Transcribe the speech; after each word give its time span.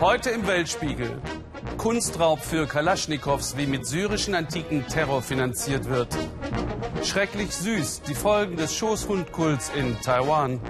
Heute 0.00 0.30
im 0.30 0.46
Weltspiegel. 0.46 1.20
Kunstraub 1.76 2.40
für 2.40 2.66
Kalaschnikows, 2.66 3.56
wie 3.56 3.66
mit 3.66 3.86
syrischen 3.86 4.34
antiken 4.34 4.86
Terror 4.86 5.22
finanziert 5.22 5.88
wird. 5.88 6.08
Schrecklich 7.02 7.54
süß, 7.54 8.02
die 8.02 8.14
Folgen 8.14 8.56
des 8.56 8.74
Schoßhundkults 8.74 9.70
in 9.74 10.00
Taiwan. 10.00 10.60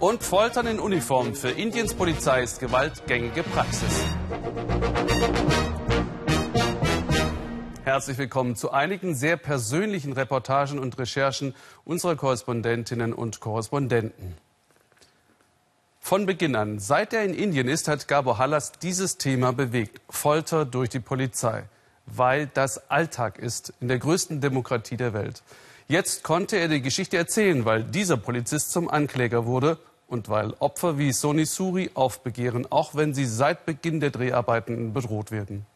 Und 0.00 0.22
Foltern 0.22 0.66
in 0.66 0.80
Uniform 0.80 1.34
für 1.34 1.50
Indiens 1.50 1.94
Polizei 1.94 2.42
ist 2.42 2.60
gewaltgängige 2.60 3.42
Praxis. 3.42 4.04
Herzlich 7.84 8.18
willkommen 8.18 8.56
zu 8.56 8.70
einigen 8.70 9.14
sehr 9.14 9.36
persönlichen 9.36 10.12
Reportagen 10.12 10.78
und 10.78 10.98
Recherchen 10.98 11.54
unserer 11.84 12.16
Korrespondentinnen 12.16 13.12
und 13.12 13.40
Korrespondenten. 13.40 14.36
Von 16.04 16.26
Beginn 16.26 16.56
an, 16.56 16.80
seit 16.80 17.12
er 17.12 17.22
in 17.22 17.32
Indien 17.32 17.68
ist, 17.68 17.86
hat 17.86 18.08
Gabor 18.08 18.36
Hallas 18.36 18.72
dieses 18.72 19.18
Thema 19.18 19.52
bewegt. 19.52 20.00
Folter 20.10 20.64
durch 20.64 20.88
die 20.90 20.98
Polizei. 20.98 21.62
Weil 22.06 22.48
das 22.52 22.90
Alltag 22.90 23.38
ist 23.38 23.72
in 23.80 23.86
der 23.86 24.00
größten 24.00 24.40
Demokratie 24.40 24.96
der 24.96 25.14
Welt. 25.14 25.44
Jetzt 25.86 26.24
konnte 26.24 26.56
er 26.56 26.66
die 26.66 26.82
Geschichte 26.82 27.16
erzählen, 27.16 27.64
weil 27.64 27.84
dieser 27.84 28.16
Polizist 28.16 28.72
zum 28.72 28.90
Ankläger 28.90 29.46
wurde 29.46 29.78
und 30.08 30.28
weil 30.28 30.54
Opfer 30.58 30.98
wie 30.98 31.12
Soni 31.12 31.46
Suri 31.46 31.92
aufbegehren, 31.94 32.66
auch 32.70 32.96
wenn 32.96 33.14
sie 33.14 33.24
seit 33.24 33.64
Beginn 33.64 34.00
der 34.00 34.10
Dreharbeiten 34.10 34.92
bedroht 34.92 35.30
werden. 35.30 35.66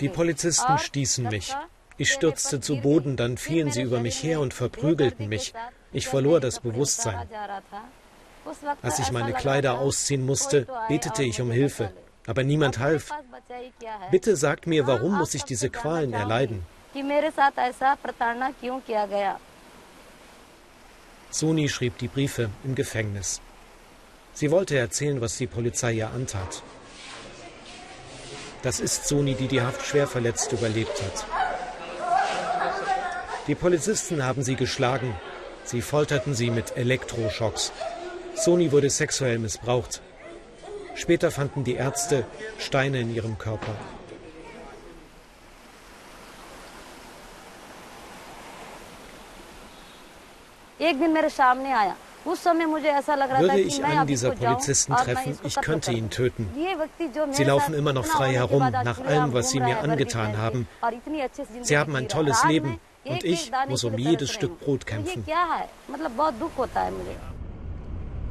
Die 0.00 0.08
Polizisten 0.08 0.78
stießen 0.78 1.28
mich. 1.28 1.54
Ich 1.96 2.12
stürzte 2.12 2.60
zu 2.60 2.80
Boden, 2.80 3.16
dann 3.16 3.38
fielen 3.38 3.72
sie 3.72 3.82
über 3.82 4.00
mich 4.00 4.22
her 4.22 4.40
und 4.40 4.54
verprügelten 4.54 5.28
mich. 5.28 5.52
Ich 5.94 6.08
verlor 6.08 6.40
das 6.40 6.58
Bewusstsein. 6.60 7.28
Als 8.82 8.98
ich 8.98 9.12
meine 9.12 9.32
Kleider 9.32 9.78
ausziehen 9.78 10.26
musste, 10.26 10.66
betete 10.88 11.22
ich 11.22 11.40
um 11.40 11.50
Hilfe. 11.50 11.92
Aber 12.26 12.42
niemand 12.42 12.78
half. 12.78 13.10
Bitte 14.10 14.36
sagt 14.36 14.66
mir, 14.66 14.86
warum 14.86 15.16
muss 15.16 15.34
ich 15.34 15.44
diese 15.44 15.70
Qualen 15.70 16.12
erleiden? 16.12 16.66
Suni 21.30 21.68
schrieb 21.68 21.98
die 21.98 22.08
Briefe 22.08 22.50
im 22.64 22.74
Gefängnis. 22.74 23.40
Sie 24.34 24.50
wollte 24.50 24.76
erzählen, 24.76 25.20
was 25.20 25.36
die 25.36 25.46
Polizei 25.46 25.92
ihr 25.92 26.10
antat. 26.10 26.62
Das 28.62 28.80
ist 28.80 29.06
Suni, 29.06 29.34
die 29.34 29.46
die 29.46 29.62
Haft 29.62 29.82
schwer 29.86 30.08
verletzt 30.08 30.50
überlebt 30.52 31.00
hat. 31.02 31.24
Die 33.46 33.54
Polizisten 33.54 34.24
haben 34.24 34.42
sie 34.42 34.56
geschlagen. 34.56 35.14
Sie 35.64 35.80
folterten 35.80 36.34
sie 36.34 36.50
mit 36.50 36.76
Elektroschocks. 36.76 37.72
Soni 38.34 38.70
wurde 38.72 38.90
sexuell 38.90 39.38
missbraucht. 39.38 40.02
Später 40.94 41.30
fanden 41.30 41.64
die 41.64 41.74
Ärzte 41.74 42.24
Steine 42.58 43.00
in 43.00 43.14
ihrem 43.14 43.38
Körper. 43.38 43.74
Würde 53.40 53.60
ich 53.60 53.84
einen 53.84 54.06
dieser 54.06 54.30
Polizisten 54.30 54.94
treffen, 54.94 55.38
ich 55.42 55.56
könnte 55.56 55.92
ihn 55.92 56.10
töten. 56.10 56.48
Sie 57.30 57.44
laufen 57.44 57.74
immer 57.74 57.92
noch 57.92 58.04
frei 58.06 58.32
herum, 58.32 58.70
nach 58.70 59.00
allem, 59.04 59.32
was 59.32 59.50
sie 59.50 59.60
mir 59.60 59.80
angetan 59.80 60.36
haben. 60.36 60.68
Sie 61.62 61.78
haben 61.78 61.96
ein 61.96 62.08
tolles 62.08 62.44
Leben 62.44 62.78
und 63.04 63.24
ich 63.24 63.50
muss 63.68 63.84
um 63.84 63.98
jedes 63.98 64.30
Stück 64.30 64.60
Brot 64.60 64.86
kämpfen. 64.86 65.24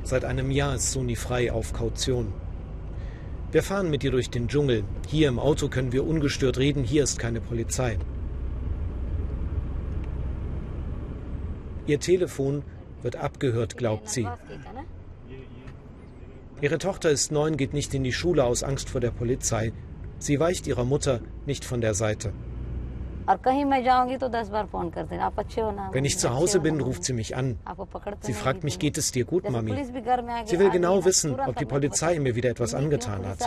Seit 0.03 0.25
einem 0.25 0.51
Jahr 0.51 0.75
ist 0.75 0.91
Suni 0.91 1.15
frei 1.15 1.51
auf 1.51 1.73
Kaution. 1.73 2.33
Wir 3.51 3.63
fahren 3.63 3.89
mit 3.89 4.03
ihr 4.03 4.11
durch 4.11 4.29
den 4.29 4.47
Dschungel. 4.47 4.83
Hier 5.07 5.27
im 5.27 5.39
Auto 5.39 5.69
können 5.69 5.91
wir 5.91 6.05
ungestört 6.05 6.57
reden, 6.57 6.83
hier 6.83 7.03
ist 7.03 7.19
keine 7.19 7.39
Polizei. 7.39 7.99
Ihr 11.85 11.99
Telefon 11.99 12.63
wird 13.01 13.15
abgehört, 13.15 13.77
glaubt 13.77 14.09
sie. 14.09 14.27
Ihre 16.61 16.77
Tochter 16.77 17.11
ist 17.11 17.31
neun, 17.31 17.57
geht 17.57 17.73
nicht 17.73 17.93
in 17.93 18.03
die 18.03 18.13
Schule 18.13 18.43
aus 18.45 18.63
Angst 18.63 18.89
vor 18.89 19.01
der 19.01 19.11
Polizei. 19.11 19.73
Sie 20.17 20.39
weicht 20.39 20.65
ihrer 20.65 20.85
Mutter 20.85 21.19
nicht 21.45 21.65
von 21.65 21.81
der 21.81 21.93
Seite. 21.93 22.31
Wenn 25.91 26.05
ich 26.05 26.17
zu 26.19 26.29
Hause 26.33 26.59
bin, 26.59 26.81
ruft 26.81 27.03
sie 27.03 27.13
mich 27.13 27.35
an. 27.35 27.57
Sie 28.21 28.33
fragt 28.33 28.63
mich, 28.63 28.79
geht 28.79 28.97
es 28.97 29.11
dir 29.11 29.25
gut, 29.25 29.49
Mami? 29.49 29.71
Sie 30.45 30.59
will 30.59 30.69
genau 30.69 31.05
wissen, 31.05 31.39
ob 31.39 31.55
die 31.57 31.65
Polizei 31.65 32.19
mir 32.19 32.35
wieder 32.35 32.49
etwas 32.49 32.73
angetan 32.73 33.25
hat. 33.25 33.39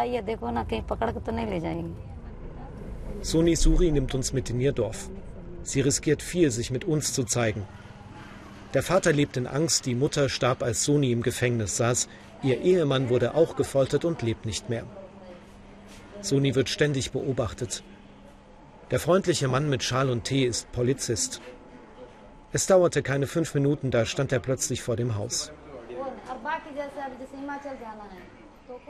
Suni 3.22 3.56
Suri 3.56 3.91
nimmt 3.91 4.15
uns 4.15 4.32
mit 4.32 4.50
in 4.50 4.60
ihr 4.60 4.72
Dorf. 4.72 5.10
Sie 5.62 5.81
riskiert 5.81 6.22
viel, 6.22 6.50
sich 6.50 6.70
mit 6.70 6.84
uns 6.84 7.12
zu 7.12 7.25
zeigen. 7.25 7.66
Der 8.75 8.82
Vater 8.82 9.12
lebt 9.12 9.36
in 9.36 9.47
Angst, 9.47 9.86
die 9.86 9.94
Mutter 9.94 10.28
starb, 10.28 10.62
als 10.62 10.84
Suni 10.84 11.10
im 11.12 11.22
Gefängnis 11.22 11.76
saß. 11.76 12.09
Ihr 12.42 12.60
Ehemann 12.60 13.09
wurde 13.09 13.34
auch 13.34 13.56
gefoltert 13.56 14.04
und 14.04 14.22
lebt 14.22 14.47
nicht 14.47 14.69
mehr. 14.69 14.84
Suni 16.20 16.54
wird 16.54 16.69
ständig 16.69 17.10
beobachtet. 17.10 17.82
Der 18.92 19.00
freundliche 19.00 19.48
Mann 19.48 19.69
mit 19.69 19.82
Schal 19.82 20.10
und 20.10 20.22
Tee 20.22 20.44
ist 20.44 20.70
Polizist. 20.70 21.41
Es 22.52 22.69
dauerte 22.69 23.02
keine 23.02 23.26
fünf 23.26 23.52
Minuten, 23.52 23.91
da 23.91 24.06
stand 24.06 24.30
er 24.30 24.38
plötzlich 24.38 24.80
vor 24.80 24.94
dem 24.94 25.16
Haus. 25.16 25.50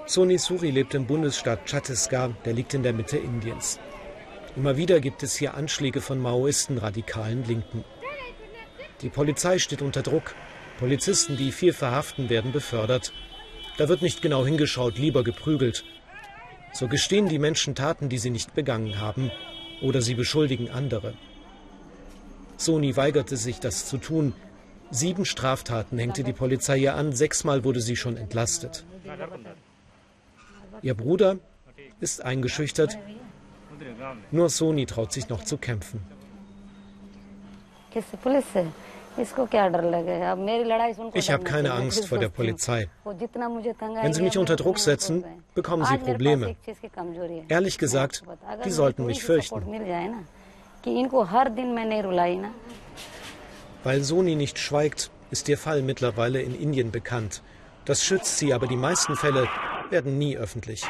Soni 0.05 0.37
Suri 0.37 0.71
lebt 0.71 0.95
im 0.95 1.07
Bundesstaat 1.07 1.65
Chhattisgarh, 1.65 2.35
der 2.45 2.53
liegt 2.53 2.75
in 2.75 2.83
der 2.83 2.93
Mitte 2.93 3.17
Indiens. 3.17 3.81
Immer 4.55 4.77
wieder 4.77 5.01
gibt 5.01 5.23
es 5.23 5.35
hier 5.35 5.55
Anschläge 5.55 6.03
von 6.03 6.21
Maoisten, 6.21 6.77
radikalen 6.77 7.45
Linken. 7.45 7.83
Die 9.01 9.09
Polizei 9.09 9.59
steht 9.59 9.81
unter 9.81 10.03
Druck. 10.03 10.35
Polizisten, 10.79 11.39
die 11.39 11.53
viel 11.53 11.73
verhaften, 11.73 12.29
werden 12.29 12.53
befördert. 12.53 13.15
Da 13.79 13.89
wird 13.89 14.03
nicht 14.03 14.21
genau 14.21 14.45
hingeschaut, 14.45 14.99
lieber 14.99 15.25
geprügelt. 15.25 15.85
So 16.75 16.87
gestehen 16.87 17.31
die 17.31 17.39
Menschen 17.39 17.75
Taten, 17.75 18.11
die 18.11 18.19
sie 18.19 18.31
nicht 18.31 18.55
begangen 18.55 19.01
haben 19.01 19.31
oder 19.81 20.01
sie 20.01 20.15
beschuldigen 20.15 20.71
andere. 20.71 21.15
Soni 22.57 22.97
weigerte 22.97 23.37
sich, 23.37 23.61
das 23.61 23.87
zu 23.87 23.99
tun. 23.99 24.33
Sieben 24.91 25.25
Straftaten 25.25 25.99
hängte 25.99 26.25
die 26.25 26.33
Polizei 26.33 26.79
ihr 26.79 26.95
an, 26.95 27.13
sechsmal 27.13 27.65
wurde 27.65 27.81
sie 27.81 27.97
schon 27.97 28.17
entlastet. 28.17 28.85
Ihr 30.83 30.95
Bruder 30.95 31.39
ist 32.01 32.25
eingeschüchtert. 32.25 32.99
Nur 34.31 34.49
Soni 34.49 34.87
traut 34.87 35.13
sich 35.13 35.29
noch 35.29 35.45
zu 35.45 35.59
kämpfen. 35.59 36.01
Ich 41.15 41.31
habe 41.31 41.45
keine 41.45 41.73
Angst 41.73 42.07
vor 42.07 42.19
der 42.19 42.29
Polizei. 42.29 42.89
Wenn 43.05 44.13
sie 44.13 44.23
mich 44.23 44.37
unter 44.37 44.57
Druck 44.57 44.79
setzen, 44.79 45.25
bekommen 45.55 45.85
sie 45.85 45.99
Probleme. 45.99 46.57
Ehrlich 47.49 47.79
gesagt, 47.79 48.23
die 48.65 48.71
sollten 48.71 49.07
mich 49.07 49.23
fürchten. 49.23 49.63
Weil 53.85 54.03
Soni 54.03 54.35
nicht 54.35 54.59
schweigt, 54.59 55.11
ist 55.31 55.49
ihr 55.49 55.59
Fall 55.59 55.83
mittlerweile 55.83 56.43
in 56.43 56.55
Indien 56.55 56.91
bekannt. 56.91 57.43
Das 57.85 58.05
schützt 58.05 58.39
sie, 58.39 58.53
aber 58.53 58.67
die 58.67 58.77
meisten 58.77 59.17
Fälle 59.17 59.49
werden 59.91 60.19
nie 60.19 60.37
öffentlich. 60.37 60.85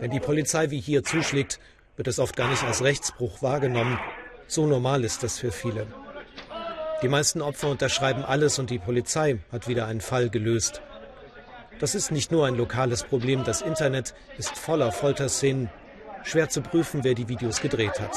Wenn 0.00 0.10
die 0.10 0.20
Polizei 0.20 0.70
wie 0.70 0.80
hier 0.80 1.04
zuschlägt, 1.04 1.60
wird 1.96 2.08
es 2.08 2.18
oft 2.18 2.36
gar 2.36 2.48
nicht 2.48 2.64
als 2.64 2.82
Rechtsbruch 2.82 3.42
wahrgenommen. 3.42 3.98
So 4.46 4.66
normal 4.66 5.04
ist 5.04 5.22
das 5.22 5.38
für 5.38 5.52
viele. 5.52 5.86
Die 7.02 7.08
meisten 7.08 7.40
Opfer 7.40 7.68
unterschreiben 7.68 8.24
alles 8.24 8.58
und 8.58 8.68
die 8.70 8.78
Polizei 8.78 9.38
hat 9.50 9.68
wieder 9.68 9.86
einen 9.86 10.02
Fall 10.02 10.28
gelöst. 10.28 10.82
Das 11.78 11.94
ist 11.94 12.10
nicht 12.10 12.30
nur 12.30 12.46
ein 12.46 12.56
lokales 12.56 13.04
Problem, 13.04 13.42
das 13.42 13.62
Internet 13.62 14.14
ist 14.36 14.58
voller 14.58 14.92
Folterszenen. 14.92 15.70
Schwer 16.24 16.50
zu 16.50 16.60
prüfen, 16.60 17.02
wer 17.02 17.14
die 17.14 17.28
Videos 17.28 17.62
gedreht 17.62 17.98
hat. 17.98 18.14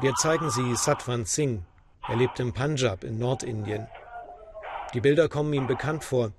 Wir 0.00 0.14
zeigen 0.14 0.50
sie 0.50 0.74
Satwan 0.74 1.26
Singh. 1.26 1.62
Er 2.08 2.16
lebt 2.16 2.40
im 2.40 2.54
Punjab 2.54 3.04
in 3.04 3.18
Nordindien. 3.18 3.88
Die 4.94 5.00
Bilder 5.00 5.28
kommen 5.28 5.52
ihm 5.52 5.66
bekannt 5.66 6.02
vor. 6.02 6.32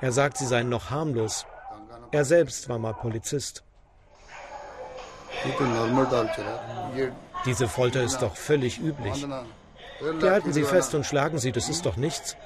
Er 0.00 0.12
sagt, 0.12 0.36
sie 0.36 0.46
seien 0.46 0.68
noch 0.68 0.90
harmlos. 0.90 1.46
Er 2.12 2.24
selbst 2.24 2.68
war 2.68 2.78
mal 2.78 2.94
Polizist. 2.94 3.64
Diese 7.44 7.68
Folter 7.68 8.02
ist 8.02 8.18
doch 8.18 8.36
völlig 8.36 8.80
üblich. 8.80 9.26
Die 10.22 10.30
halten 10.30 10.52
sie 10.52 10.64
fest 10.64 10.94
und 10.94 11.06
schlagen 11.06 11.38
sie, 11.38 11.52
das 11.52 11.68
ist 11.68 11.86
doch 11.86 11.96
nichts. 11.96 12.36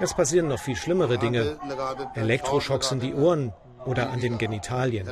Es 0.00 0.14
passieren 0.14 0.48
noch 0.48 0.58
viel 0.60 0.76
schlimmere 0.76 1.18
Dinge. 1.18 1.58
Elektroschocks 2.14 2.92
in 2.92 3.00
die 3.00 3.14
Ohren 3.14 3.52
oder 3.84 4.10
an 4.10 4.20
den 4.20 4.38
Genitalien. 4.38 5.08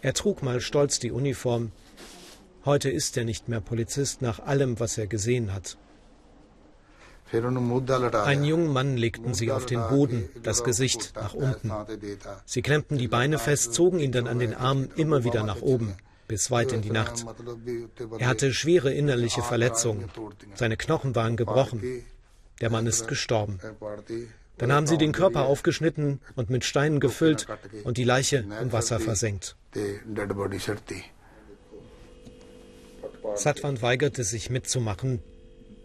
Er 0.00 0.14
trug 0.14 0.42
mal 0.42 0.60
stolz 0.60 1.00
die 1.00 1.10
Uniform. 1.10 1.72
Heute 2.64 2.90
ist 2.90 3.16
er 3.16 3.24
nicht 3.24 3.48
mehr 3.48 3.60
Polizist 3.60 4.22
nach 4.22 4.40
allem, 4.40 4.78
was 4.78 4.98
er 4.98 5.06
gesehen 5.06 5.52
hat. 5.54 5.76
Einen 7.32 8.44
jungen 8.44 8.72
Mann 8.72 8.96
legten 8.96 9.34
sie 9.34 9.52
auf 9.52 9.66
den 9.66 9.80
Boden, 9.88 10.28
das 10.42 10.64
Gesicht 10.64 11.12
nach 11.14 11.34
unten. 11.34 11.70
Sie 12.46 12.62
klemmten 12.62 12.96
die 12.96 13.08
Beine 13.08 13.38
fest, 13.38 13.74
zogen 13.74 13.98
ihn 13.98 14.12
dann 14.12 14.26
an 14.26 14.38
den 14.38 14.54
Armen 14.54 14.90
immer 14.96 15.24
wieder 15.24 15.42
nach 15.42 15.60
oben, 15.60 15.94
bis 16.26 16.50
weit 16.50 16.72
in 16.72 16.82
die 16.82 16.90
Nacht. 16.90 17.26
Er 18.18 18.28
hatte 18.28 18.52
schwere 18.52 18.92
innerliche 18.92 19.42
Verletzungen. 19.42 20.10
Seine 20.54 20.76
Knochen 20.76 21.14
waren 21.14 21.36
gebrochen. 21.36 21.82
Der 22.60 22.70
Mann 22.70 22.86
ist 22.86 23.08
gestorben. 23.08 23.58
Dann 24.56 24.72
haben 24.72 24.86
sie 24.86 24.98
den 24.98 25.12
Körper 25.12 25.44
aufgeschnitten 25.44 26.20
und 26.34 26.50
mit 26.50 26.64
Steinen 26.64 26.98
gefüllt 26.98 27.46
und 27.84 27.96
die 27.96 28.04
Leiche 28.04 28.44
im 28.60 28.72
Wasser 28.72 28.98
versenkt. 28.98 29.56
Satwand 33.34 33.82
weigerte 33.82 34.24
sich 34.24 34.50
mitzumachen, 34.50 35.22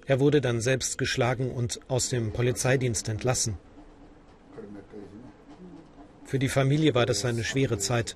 er 0.05 0.19
wurde 0.19 0.41
dann 0.41 0.61
selbst 0.61 0.97
geschlagen 0.97 1.51
und 1.51 1.79
aus 1.87 2.09
dem 2.09 2.31
Polizeidienst 2.31 3.09
entlassen. 3.09 3.57
Für 6.25 6.39
die 6.39 6.49
Familie 6.49 6.95
war 6.95 7.05
das 7.05 7.25
eine 7.25 7.43
schwere 7.43 7.77
Zeit. 7.77 8.15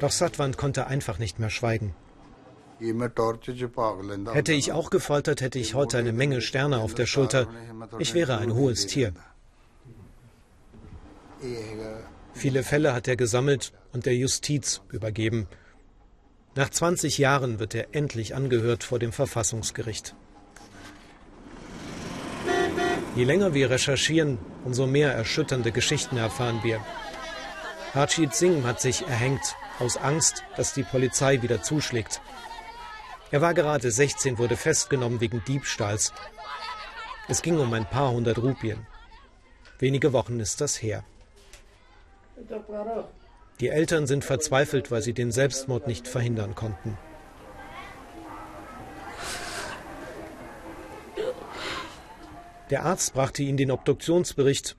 Doch 0.00 0.10
Satwand 0.10 0.58
konnte 0.58 0.86
einfach 0.86 1.18
nicht 1.18 1.38
mehr 1.38 1.50
schweigen. 1.50 1.94
Hätte 4.32 4.52
ich 4.52 4.72
auch 4.72 4.90
gefoltert, 4.90 5.40
hätte 5.40 5.58
ich 5.58 5.74
heute 5.74 5.98
eine 5.98 6.12
Menge 6.12 6.40
Sterne 6.40 6.78
auf 6.78 6.94
der 6.94 7.06
Schulter. 7.06 7.46
Ich 7.98 8.14
wäre 8.14 8.38
ein 8.38 8.54
hohes 8.54 8.86
Tier. 8.86 9.12
Viele 12.34 12.62
Fälle 12.62 12.92
hat 12.92 13.08
er 13.08 13.16
gesammelt 13.16 13.72
und 13.92 14.06
der 14.06 14.16
Justiz 14.16 14.82
übergeben. 14.90 15.46
Nach 16.54 16.68
20 16.68 17.16
Jahren 17.16 17.58
wird 17.58 17.74
er 17.74 17.94
endlich 17.94 18.34
angehört 18.34 18.84
vor 18.84 18.98
dem 18.98 19.12
Verfassungsgericht. 19.12 20.14
Je 23.16 23.24
länger 23.24 23.54
wir 23.54 23.70
recherchieren, 23.70 24.38
umso 24.64 24.86
mehr 24.86 25.12
erschütternde 25.12 25.72
Geschichten 25.72 26.18
erfahren 26.18 26.60
wir. 26.62 26.80
Harjit 27.94 28.34
Singh 28.34 28.66
hat 28.66 28.80
sich 28.80 29.02
erhängt, 29.02 29.56
aus 29.78 29.96
Angst, 29.96 30.44
dass 30.56 30.74
die 30.74 30.82
Polizei 30.82 31.40
wieder 31.40 31.62
zuschlägt. 31.62 32.20
Er 33.30 33.40
war 33.40 33.54
gerade 33.54 33.90
16, 33.90 34.36
wurde 34.36 34.56
festgenommen 34.56 35.20
wegen 35.20 35.42
Diebstahls. 35.44 36.12
Es 37.28 37.40
ging 37.40 37.58
um 37.58 37.72
ein 37.72 37.88
paar 37.88 38.10
hundert 38.10 38.38
Rupien. 38.38 38.86
Wenige 39.78 40.12
Wochen 40.12 40.38
ist 40.38 40.60
das 40.60 40.82
her. 40.82 41.02
Die 43.62 43.68
Eltern 43.68 44.06
sind 44.08 44.24
verzweifelt, 44.24 44.90
weil 44.90 45.02
sie 45.02 45.12
den 45.12 45.30
Selbstmord 45.30 45.86
nicht 45.86 46.08
verhindern 46.08 46.56
konnten. 46.56 46.98
Der 52.70 52.84
Arzt 52.84 53.14
brachte 53.14 53.44
ihnen 53.44 53.56
den 53.56 53.70
Obduktionsbericht. 53.70 54.76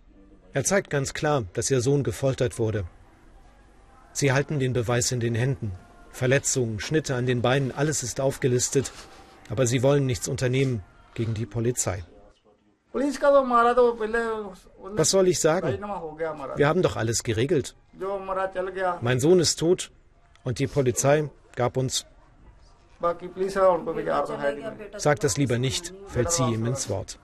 Er 0.51 0.65
zeigt 0.65 0.89
ganz 0.89 1.13
klar, 1.13 1.45
dass 1.53 1.71
ihr 1.71 1.79
Sohn 1.79 2.03
gefoltert 2.03 2.59
wurde. 2.59 2.83
Sie 4.11 4.33
halten 4.33 4.59
den 4.59 4.73
Beweis 4.73 5.13
in 5.13 5.21
den 5.21 5.35
Händen. 5.35 5.71
Verletzungen, 6.11 6.81
Schnitte 6.81 7.15
an 7.15 7.25
den 7.25 7.41
Beinen, 7.41 7.71
alles 7.71 8.03
ist 8.03 8.19
aufgelistet. 8.19 8.91
Aber 9.49 9.65
sie 9.65 9.81
wollen 9.81 10.05
nichts 10.05 10.27
unternehmen 10.27 10.83
gegen 11.13 11.33
die 11.33 11.45
Polizei. 11.45 12.03
Was 12.91 13.15
soll 15.09 15.29
ich 15.29 15.39
sagen? 15.39 15.79
Wir 16.57 16.67
haben 16.67 16.81
doch 16.81 16.97
alles 16.97 17.23
geregelt. 17.23 17.77
Mein 19.01 19.19
Sohn 19.19 19.39
ist 19.39 19.57
tot 19.57 19.91
und 20.43 20.59
die 20.59 20.67
Polizei 20.67 21.29
gab 21.55 21.77
uns. 21.77 22.05
Sag 24.97 25.19
das 25.19 25.37
lieber 25.37 25.57
nicht, 25.59 25.93
fällt 26.07 26.31
sie 26.31 26.43
ihm 26.43 26.65
ins 26.65 26.89
Wort. 26.89 27.19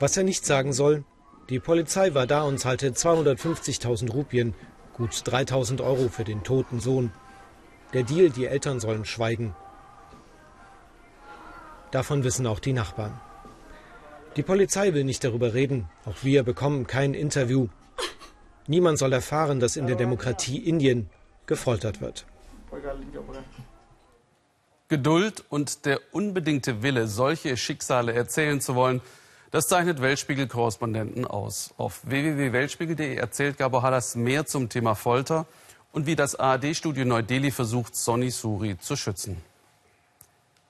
Was 0.00 0.16
er 0.16 0.24
nicht 0.24 0.44
sagen 0.44 0.72
soll, 0.72 1.04
die 1.48 1.60
Polizei 1.60 2.14
war 2.14 2.26
da 2.26 2.42
und 2.42 2.58
zahlte 2.58 2.90
250.000 2.90 4.12
Rupien, 4.12 4.54
gut 4.94 5.10
3.000 5.10 5.82
Euro 5.82 6.08
für 6.08 6.24
den 6.24 6.42
toten 6.42 6.80
Sohn. 6.80 7.12
Der 7.92 8.04
Deal, 8.04 8.30
die 8.30 8.46
Eltern 8.46 8.80
sollen 8.80 9.04
schweigen. 9.04 9.54
Davon 11.90 12.22
wissen 12.22 12.46
auch 12.46 12.60
die 12.60 12.72
Nachbarn. 12.72 13.20
Die 14.36 14.44
Polizei 14.44 14.94
will 14.94 15.04
nicht 15.04 15.24
darüber 15.24 15.54
reden. 15.54 15.88
Auch 16.04 16.22
wir 16.22 16.44
bekommen 16.44 16.86
kein 16.86 17.14
Interview. 17.14 17.68
Niemand 18.66 18.98
soll 18.98 19.12
erfahren, 19.12 19.60
dass 19.60 19.76
in 19.76 19.86
der 19.86 19.96
Demokratie 19.96 20.58
Indien 20.58 21.10
gefoltert 21.46 22.00
wird. 22.00 22.26
Geduld 24.88 25.44
und 25.48 25.86
der 25.86 26.00
unbedingte 26.12 26.82
Wille, 26.82 27.06
solche 27.06 27.56
Schicksale 27.56 28.12
erzählen 28.12 28.60
zu 28.60 28.74
wollen, 28.74 29.00
das 29.50 29.66
zeichnet 29.66 30.00
Weltspiegel-Korrespondenten 30.00 31.26
aus. 31.26 31.74
Auf 31.76 32.00
www.weltspiegel.de 32.04 33.16
erzählt 33.16 33.58
Gabor 33.58 33.82
Hallas 33.82 34.14
mehr 34.14 34.46
zum 34.46 34.68
Thema 34.68 34.94
Folter 34.94 35.46
und 35.92 36.06
wie 36.06 36.14
das 36.14 36.36
ARD-Studio 36.36 37.04
Neu-Delhi 37.04 37.50
versucht, 37.50 37.96
Sonny 37.96 38.30
Suri 38.30 38.78
zu 38.78 38.94
schützen. 38.96 39.42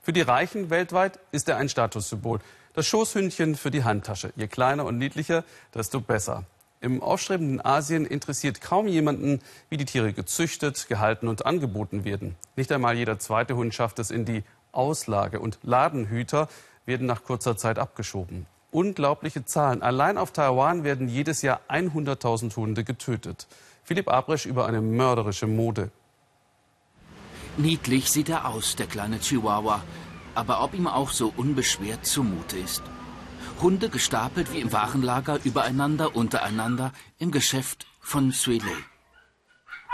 Für 0.02 0.14
die 0.14 0.22
Reichen 0.22 0.70
weltweit 0.70 1.18
ist 1.30 1.48
er 1.48 1.58
ein 1.58 1.68
Statussymbol. 1.68 2.40
Das 2.72 2.86
Schoßhündchen 2.86 3.56
für 3.56 3.70
die 3.70 3.84
Handtasche. 3.84 4.32
Je 4.36 4.48
kleiner 4.48 4.86
und 4.86 4.96
niedlicher, 4.96 5.44
desto 5.74 6.00
besser. 6.00 6.44
Im 6.80 7.02
aufstrebenden 7.02 7.64
Asien 7.64 8.06
interessiert 8.06 8.60
kaum 8.60 8.88
jemanden, 8.88 9.40
wie 9.68 9.76
die 9.76 9.84
Tiere 9.84 10.12
gezüchtet, 10.12 10.88
gehalten 10.88 11.28
und 11.28 11.44
angeboten 11.44 12.04
werden. 12.04 12.36
Nicht 12.56 12.72
einmal 12.72 12.96
jeder 12.96 13.18
zweite 13.18 13.56
Hund 13.56 13.74
schafft 13.74 13.98
es 13.98 14.10
in 14.10 14.24
die 14.24 14.44
Auslage 14.72 15.40
und 15.40 15.58
Ladenhüter 15.62 16.48
werden 16.86 17.06
nach 17.06 17.22
kurzer 17.24 17.56
Zeit 17.56 17.78
abgeschoben. 17.78 18.46
Unglaubliche 18.70 19.44
Zahlen. 19.44 19.82
Allein 19.82 20.16
auf 20.16 20.32
Taiwan 20.32 20.84
werden 20.84 21.08
jedes 21.08 21.42
Jahr 21.42 21.60
100.000 21.68 22.56
Hunde 22.56 22.84
getötet. 22.84 23.46
Philipp 23.84 24.08
Abresch 24.08 24.46
über 24.46 24.66
eine 24.66 24.80
mörderische 24.80 25.46
Mode. 25.46 25.90
Niedlich 27.56 28.10
sieht 28.10 28.28
er 28.28 28.46
aus, 28.46 28.76
der 28.76 28.86
kleine 28.86 29.18
Chihuahua 29.18 29.82
aber 30.34 30.62
ob 30.62 30.74
ihm 30.74 30.86
auch 30.86 31.10
so 31.10 31.32
unbeschwert 31.36 32.06
zumute 32.06 32.58
ist. 32.58 32.82
Hunde 33.62 33.88
gestapelt 33.88 34.52
wie 34.52 34.60
im 34.60 34.72
Warenlager, 34.72 35.38
übereinander, 35.44 36.16
untereinander, 36.16 36.92
im 37.18 37.30
Geschäft 37.30 37.86
von 38.00 38.32
Suile. 38.32 38.76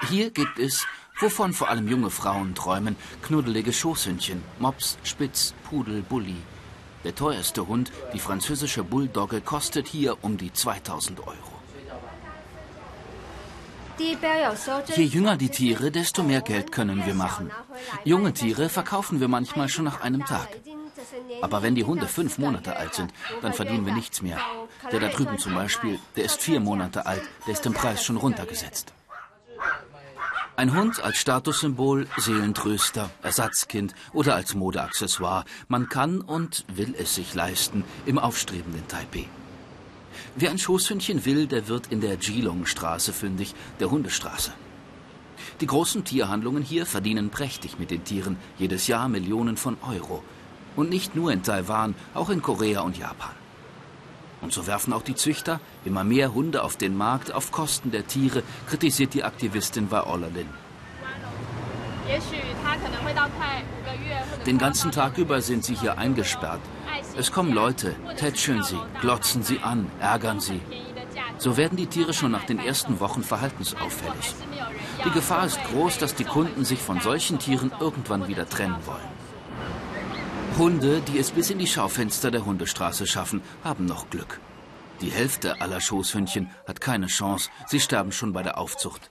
Hier 0.09 0.31
gibt 0.31 0.59
es, 0.59 0.87
wovon 1.21 1.53
vor 1.53 1.69
allem 1.69 1.89
junge 1.89 2.11
Frauen 2.11 2.55
träumen, 2.55 2.97
knuddelige 3.23 3.73
Schoßhündchen, 3.73 4.43
Mops, 4.59 4.99
Spitz, 5.03 5.55
Pudel, 5.65 6.03
Bulli. 6.03 6.37
Der 7.05 7.15
teuerste 7.15 7.67
Hund, 7.67 7.93
die 8.13 8.19
französische 8.19 8.85
Bulldogge, 8.85 9.41
kostet 9.41 9.89
hier 9.89 10.23
um 10.23 10.37
die 10.37 10.53
2000 10.53 11.21
Euro. 11.21 11.57
Je 13.99 15.05
jünger 15.05 15.37
die 15.37 15.49
Tiere, 15.49 15.91
desto 15.91 16.23
mehr 16.23 16.43
Geld 16.43 16.71
können 16.71 17.07
wir 17.07 17.15
machen. 17.15 17.51
Junge 18.05 18.33
Tiere 18.35 18.69
verkaufen 18.69 19.21
wir 19.21 19.29
manchmal 19.29 19.69
schon 19.69 19.87
nach 19.87 20.03
einem 20.03 20.25
Tag. 20.25 20.49
Aber 21.43 21.63
wenn 21.63 21.75
die 21.75 21.85
Hunde 21.85 22.07
fünf 22.07 22.39
Monate 22.39 22.77
alt 22.77 22.95
sind, 22.95 23.13
dann 23.43 23.53
verdienen 23.53 23.87
wir 23.87 23.95
nichts 23.95 24.23
mehr. 24.23 24.39
Der 24.91 25.01
da 25.01 25.09
drüben 25.09 25.39
zum 25.39 25.55
Beispiel, 25.55 25.99
der 26.17 26.25
ist 26.25 26.41
vier 26.41 26.61
Monate 26.61 27.07
alt, 27.07 27.23
der 27.47 27.55
ist 27.55 27.67
im 27.67 27.75
Preis 27.75 28.05
schon 28.05 28.17
runtergesetzt. 28.17 28.93
Ein 30.59 30.75
Hund 30.75 31.03
als 31.03 31.19
Statussymbol, 31.19 32.07
Seelentröster, 32.17 33.11
Ersatzkind 33.23 33.95
oder 34.15 34.35
als 34.35 34.55
Modeaccessoire. 34.55 35.45
Man 35.69 35.91
kann 35.91 36.23
und 36.23 36.65
will 36.69 36.95
es 36.99 37.15
sich 37.15 37.35
leisten 37.35 37.85
im 38.07 38.19
aufstrebenden 38.19 38.89
Taipei. 38.89 39.29
Wer 40.35 40.51
ein 40.51 40.59
Schoßhündchen 40.59 41.27
will, 41.27 41.47
der 41.47 41.69
wird 41.69 41.89
in 41.89 42.01
der 42.01 42.17
Geelong-Straße 42.17 43.13
fündig, 43.13 43.55
der 43.81 43.91
Hundestraße. 43.91 44.53
Die 45.61 45.67
großen 45.67 46.05
Tierhandlungen 46.05 46.63
hier 46.63 46.87
verdienen 46.87 47.29
prächtig 47.29 47.79
mit 47.79 47.91
den 47.91 48.05
Tieren, 48.05 48.39
jedes 48.59 48.87
Jahr 48.87 49.09
Millionen 49.09 49.59
von 49.59 49.77
Euro. 49.87 50.23
Und 50.77 50.91
nicht 50.91 51.17
nur 51.17 51.33
in 51.33 51.43
Taiwan, 51.43 51.95
auch 52.15 52.31
in 52.31 52.43
Korea 52.43 52.83
und 52.83 52.99
Japan. 52.99 53.35
Und 54.43 54.53
so 54.53 54.67
werfen 54.67 54.93
auch 54.93 55.03
die 55.03 55.15
Züchter 55.15 55.61
immer 55.85 56.05
mehr 56.05 56.35
Hunde 56.35 56.63
auf 56.63 56.77
den 56.77 56.97
Markt 56.97 57.33
auf 57.33 57.51
Kosten 57.51 57.91
der 57.91 58.07
Tiere, 58.07 58.43
kritisiert 58.69 59.15
die 59.15 59.25
Aktivistin 59.25 59.91
Viola 59.91 60.29
Lin. 60.29 60.49
Den 64.45 64.59
ganzen 64.59 64.93
Tag 64.93 65.19
über 65.19 65.41
sind 65.41 65.65
sie 65.65 65.75
hier 65.75 65.99
eingesperrt. 65.99 66.61
Es 67.17 67.33
kommen 67.33 67.53
Leute, 67.53 67.97
tätscheln 68.17 68.63
sie, 68.63 68.79
glotzen 69.01 69.43
sie 69.43 69.61
an, 69.61 69.91
ärgern 70.01 70.39
sie. 70.39 70.61
So 71.39 71.57
werden 71.57 71.77
die 71.77 71.87
Tiere 71.87 72.15
schon 72.15 72.31
nach 72.31 72.45
den 72.45 72.59
ersten 72.59 73.01
Wochen 73.01 73.23
verhaltensauffällig. 73.23 74.35
Die 75.05 75.11
Gefahr 75.11 75.47
ist 75.47 75.59
groß, 75.65 75.99
dass 75.99 76.15
die 76.15 76.25
Kunden 76.25 76.65
sich 76.65 76.81
von 76.81 77.01
solchen 77.01 77.39
Tieren 77.39 77.73
irgendwann 77.81 78.29
wieder 78.29 78.49
trennen 78.49 78.79
wollen. 78.85 79.16
Hunde, 80.59 81.03
die 81.03 81.19
es 81.19 81.33
bis 81.33 81.51
in 81.51 81.59
die 81.59 81.67
Schaufenster 81.67 82.31
der 82.31 82.47
Hundestraße 82.47 83.07
schaffen, 83.07 83.43
haben 83.63 83.85
noch 83.85 84.09
Glück. 84.09 84.41
Die 85.03 85.11
Hälfte 85.11 85.61
aller 85.61 85.83
Schoßhündchen 85.83 86.49
hat 86.67 86.81
keine 86.81 87.09
Chance, 87.09 87.51
sie 87.67 87.79
sterben 87.79 88.11
schon 88.11 88.33
bei 88.33 88.43
der 88.43 88.57
Aufzucht. 88.57 89.11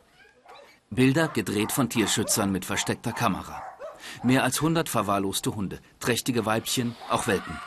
Bilder 0.89 1.27
gedreht 1.27 1.71
von 1.71 1.87
Tierschützern 1.87 2.51
mit 2.51 2.65
versteckter 2.65 3.11
Kamera. 3.11 3.61
Mehr 4.23 4.43
als 4.43 4.57
100 4.57 4.89
verwahrloste 4.89 5.53
Hunde, 5.53 5.81
trächtige 5.99 6.47
Weibchen, 6.47 6.95
auch 7.11 7.27
Welpen. 7.27 7.59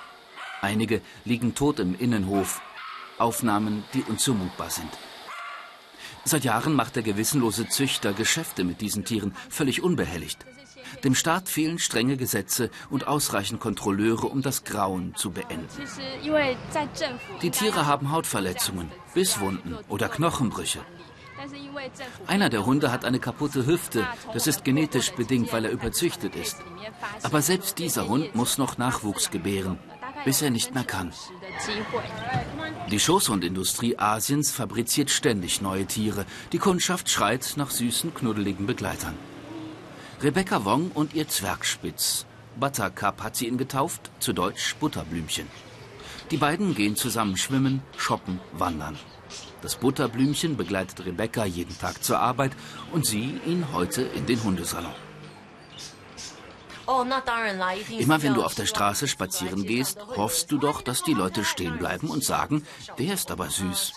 Einige 0.60 1.00
liegen 1.24 1.54
tot 1.54 1.78
im 1.78 1.96
Innenhof. 1.96 2.60
Aufnahmen, 3.18 3.84
die 3.94 4.02
unzumutbar 4.02 4.70
sind. 4.70 4.90
Seit 6.24 6.42
Jahren 6.42 6.74
macht 6.74 6.96
der 6.96 7.04
gewissenlose 7.04 7.68
Züchter 7.68 8.12
Geschäfte 8.12 8.64
mit 8.64 8.80
diesen 8.80 9.04
Tieren 9.04 9.36
völlig 9.48 9.84
unbehelligt. 9.84 10.44
Dem 11.04 11.14
Staat 11.14 11.48
fehlen 11.48 11.78
strenge 11.78 12.16
Gesetze 12.16 12.70
und 12.90 13.06
ausreichend 13.06 13.60
Kontrolleure, 13.60 14.26
um 14.26 14.42
das 14.42 14.64
Grauen 14.64 15.14
zu 15.16 15.30
beenden. 15.30 15.66
Die 17.42 17.50
Tiere 17.50 17.86
haben 17.86 18.10
Hautverletzungen, 18.10 18.90
Bisswunden 19.14 19.76
oder 19.88 20.08
Knochenbrüche. 20.08 20.80
Einer 22.26 22.48
der 22.48 22.66
Hunde 22.66 22.90
hat 22.90 23.04
eine 23.04 23.20
kaputte 23.20 23.66
Hüfte. 23.66 24.06
Das 24.32 24.46
ist 24.46 24.64
genetisch 24.64 25.12
bedingt, 25.12 25.52
weil 25.52 25.64
er 25.64 25.70
überzüchtet 25.70 26.34
ist. 26.34 26.56
Aber 27.22 27.42
selbst 27.42 27.78
dieser 27.78 28.08
Hund 28.08 28.34
muss 28.34 28.58
noch 28.58 28.78
Nachwuchs 28.78 29.30
gebären, 29.30 29.78
bis 30.24 30.42
er 30.42 30.50
nicht 30.50 30.74
mehr 30.74 30.84
kann. 30.84 31.12
Die 32.90 33.00
Schoßhundindustrie 33.00 33.98
Asiens 33.98 34.50
fabriziert 34.50 35.10
ständig 35.10 35.60
neue 35.60 35.86
Tiere. 35.86 36.26
Die 36.52 36.58
Kundschaft 36.58 37.08
schreit 37.08 37.54
nach 37.56 37.70
süßen, 37.70 38.14
knuddeligen 38.14 38.66
Begleitern. 38.66 39.14
Rebecca 40.20 40.64
Wong 40.64 40.90
und 40.94 41.14
ihr 41.14 41.28
Zwergspitz. 41.28 42.26
Buttercup 42.56 43.22
hat 43.22 43.36
sie 43.36 43.46
ihn 43.46 43.56
getauft, 43.56 44.10
zu 44.18 44.32
Deutsch 44.32 44.74
Butterblümchen. 44.80 45.46
Die 46.32 46.36
beiden 46.36 46.74
gehen 46.74 46.96
zusammen 46.96 47.36
schwimmen, 47.36 47.82
shoppen, 47.96 48.40
wandern. 48.52 48.98
Das 49.62 49.76
Butterblümchen 49.76 50.56
begleitet 50.56 51.06
Rebecca 51.06 51.44
jeden 51.44 51.78
Tag 51.78 52.02
zur 52.02 52.18
Arbeit 52.18 52.52
und 52.90 53.06
sie 53.06 53.40
ihn 53.46 53.72
heute 53.72 54.02
in 54.02 54.26
den 54.26 54.42
Hundesalon. 54.42 54.92
Immer 57.98 58.22
wenn 58.22 58.34
du 58.34 58.42
auf 58.42 58.54
der 58.56 58.66
Straße 58.66 59.06
spazieren 59.06 59.64
gehst, 59.64 59.98
hoffst 60.16 60.50
du 60.50 60.58
doch, 60.58 60.82
dass 60.82 61.04
die 61.04 61.14
Leute 61.14 61.44
stehen 61.44 61.78
bleiben 61.78 62.08
und 62.08 62.24
sagen, 62.24 62.66
der 62.98 63.14
ist 63.14 63.30
aber 63.30 63.50
süß. 63.50 63.92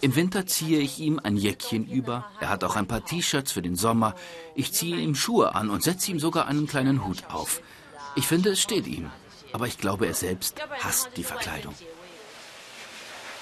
Im 0.00 0.16
Winter 0.16 0.46
ziehe 0.46 0.80
ich 0.80 0.98
ihm 0.98 1.20
ein 1.22 1.36
Jäckchen 1.36 1.86
über. 1.86 2.30
Er 2.40 2.48
hat 2.48 2.64
auch 2.64 2.76
ein 2.76 2.86
paar 2.86 3.04
T-Shirts 3.04 3.52
für 3.52 3.62
den 3.62 3.76
Sommer. 3.76 4.14
Ich 4.54 4.72
ziehe 4.72 4.96
ihm 4.96 5.14
Schuhe 5.14 5.54
an 5.54 5.70
und 5.70 5.82
setze 5.82 6.10
ihm 6.10 6.20
sogar 6.20 6.46
einen 6.46 6.66
kleinen 6.66 7.04
Hut 7.06 7.24
auf. 7.28 7.60
Ich 8.16 8.26
finde, 8.26 8.50
es 8.50 8.60
steht 8.60 8.86
ihm. 8.86 9.10
Aber 9.52 9.66
ich 9.66 9.78
glaube, 9.78 10.06
er 10.06 10.14
selbst 10.14 10.60
hasst 10.78 11.10
die 11.16 11.24
Verkleidung. 11.24 11.74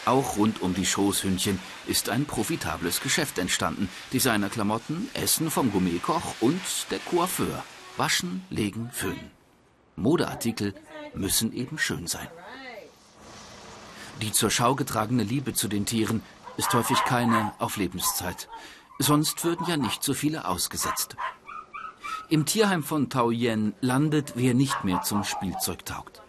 Auch 0.05 0.39
rund 0.39 0.63
um 0.63 0.73
die 0.75 0.87
Schoßhündchen 0.87 1.59
ist 1.87 2.09
ein 2.09 2.25
profitables 2.25 3.03
Geschäft 3.03 3.39
entstanden. 3.39 3.91
Designerklamotten, 4.13 5.11
Essen 5.13 5.51
vom 5.51 5.71
Gourmetkoch 5.71 6.37
und 6.41 6.63
der 6.91 6.99
Coiffeur. 7.01 7.63
Waschen, 7.99 8.43
legen, 8.49 8.91
föhnen. 8.93 9.31
Modeartikel 9.97 10.75
müssen 11.15 11.53
eben 11.53 11.79
schön 11.79 12.07
sein. 12.07 12.29
Die 14.23 14.33
zur 14.33 14.51
Schau 14.51 14.75
getragene 14.75 15.23
Liebe 15.23 15.55
zu 15.55 15.69
den 15.69 15.87
Tieren 15.87 16.23
ist 16.57 16.75
häufig 16.75 16.99
keine 17.05 17.53
auf 17.59 17.77
Lebenszeit. 17.77 18.49
Sonst 18.99 19.45
würden 19.45 19.67
ja 19.69 19.77
nicht 19.77 20.03
so 20.03 20.13
viele 20.13 20.49
ausgesetzt. 20.49 21.17
Im 22.29 22.45
Tierheim 22.45 22.83
von 22.83 23.11
Taoyen 23.11 23.75
landet, 23.81 24.33
wer 24.35 24.55
nicht 24.55 24.83
mehr 24.83 25.03
zum 25.03 25.23
Spielzeug 25.23 25.87
taugt. 25.87 26.21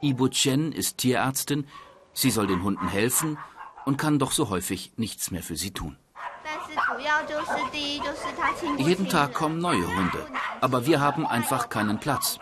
Ibu 0.00 0.28
Chen 0.28 0.72
ist 0.72 0.98
Tierärztin, 0.98 1.66
sie 2.14 2.30
soll 2.30 2.46
den 2.46 2.62
Hunden 2.62 2.88
helfen 2.88 3.36
und 3.84 3.98
kann 3.98 4.18
doch 4.18 4.32
so 4.32 4.48
häufig 4.48 4.92
nichts 4.96 5.30
mehr 5.30 5.42
für 5.42 5.56
sie 5.56 5.72
tun. 5.72 5.96
Jeden 8.78 9.08
Tag 9.08 9.34
kommen 9.34 9.58
neue 9.58 9.86
Hunde, 9.86 10.26
aber 10.60 10.86
wir 10.86 11.00
haben 11.00 11.26
einfach 11.26 11.68
keinen 11.68 11.98
Platz. 11.98 12.38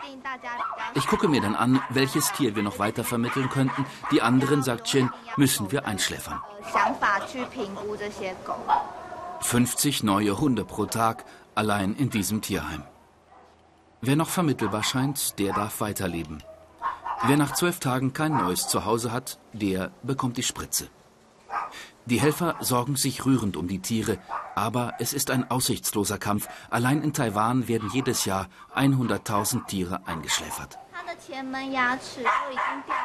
Ich 0.95 1.07
gucke 1.07 1.27
mir 1.27 1.41
dann 1.41 1.55
an, 1.55 1.81
welches 1.89 2.31
Tier 2.31 2.55
wir 2.55 2.63
noch 2.63 2.79
weiter 2.79 3.03
vermitteln 3.03 3.49
könnten. 3.49 3.85
Die 4.11 4.21
anderen, 4.21 4.63
sagt 4.63 4.87
Chin, 4.87 5.09
müssen 5.37 5.71
wir 5.71 5.85
einschläfern. 5.85 6.41
50 9.41 10.03
neue 10.03 10.39
Hunde 10.39 10.65
pro 10.65 10.85
Tag 10.85 11.25
allein 11.55 11.95
in 11.95 12.09
diesem 12.09 12.41
Tierheim. 12.41 12.83
Wer 14.01 14.15
noch 14.15 14.29
vermittelbar 14.29 14.83
scheint, 14.83 15.39
der 15.39 15.53
darf 15.53 15.81
weiterleben. 15.81 16.43
Wer 17.23 17.37
nach 17.37 17.53
zwölf 17.53 17.79
Tagen 17.79 18.13
kein 18.13 18.37
neues 18.37 18.67
Zuhause 18.67 19.11
hat, 19.11 19.39
der 19.51 19.91
bekommt 20.03 20.37
die 20.37 20.43
Spritze. 20.43 20.87
Die 22.09 22.19
Helfer 22.19 22.55
sorgen 22.59 22.95
sich 22.95 23.23
rührend 23.25 23.55
um 23.55 23.67
die 23.67 23.79
Tiere, 23.79 24.17
aber 24.55 24.93
es 24.97 25.13
ist 25.13 25.29
ein 25.29 25.49
aussichtsloser 25.51 26.17
Kampf. 26.17 26.47
Allein 26.71 27.03
in 27.03 27.13
Taiwan 27.13 27.67
werden 27.67 27.91
jedes 27.93 28.25
Jahr 28.25 28.47
100.000 28.75 29.67
Tiere 29.67 30.01
eingeschläfert. 30.07 30.79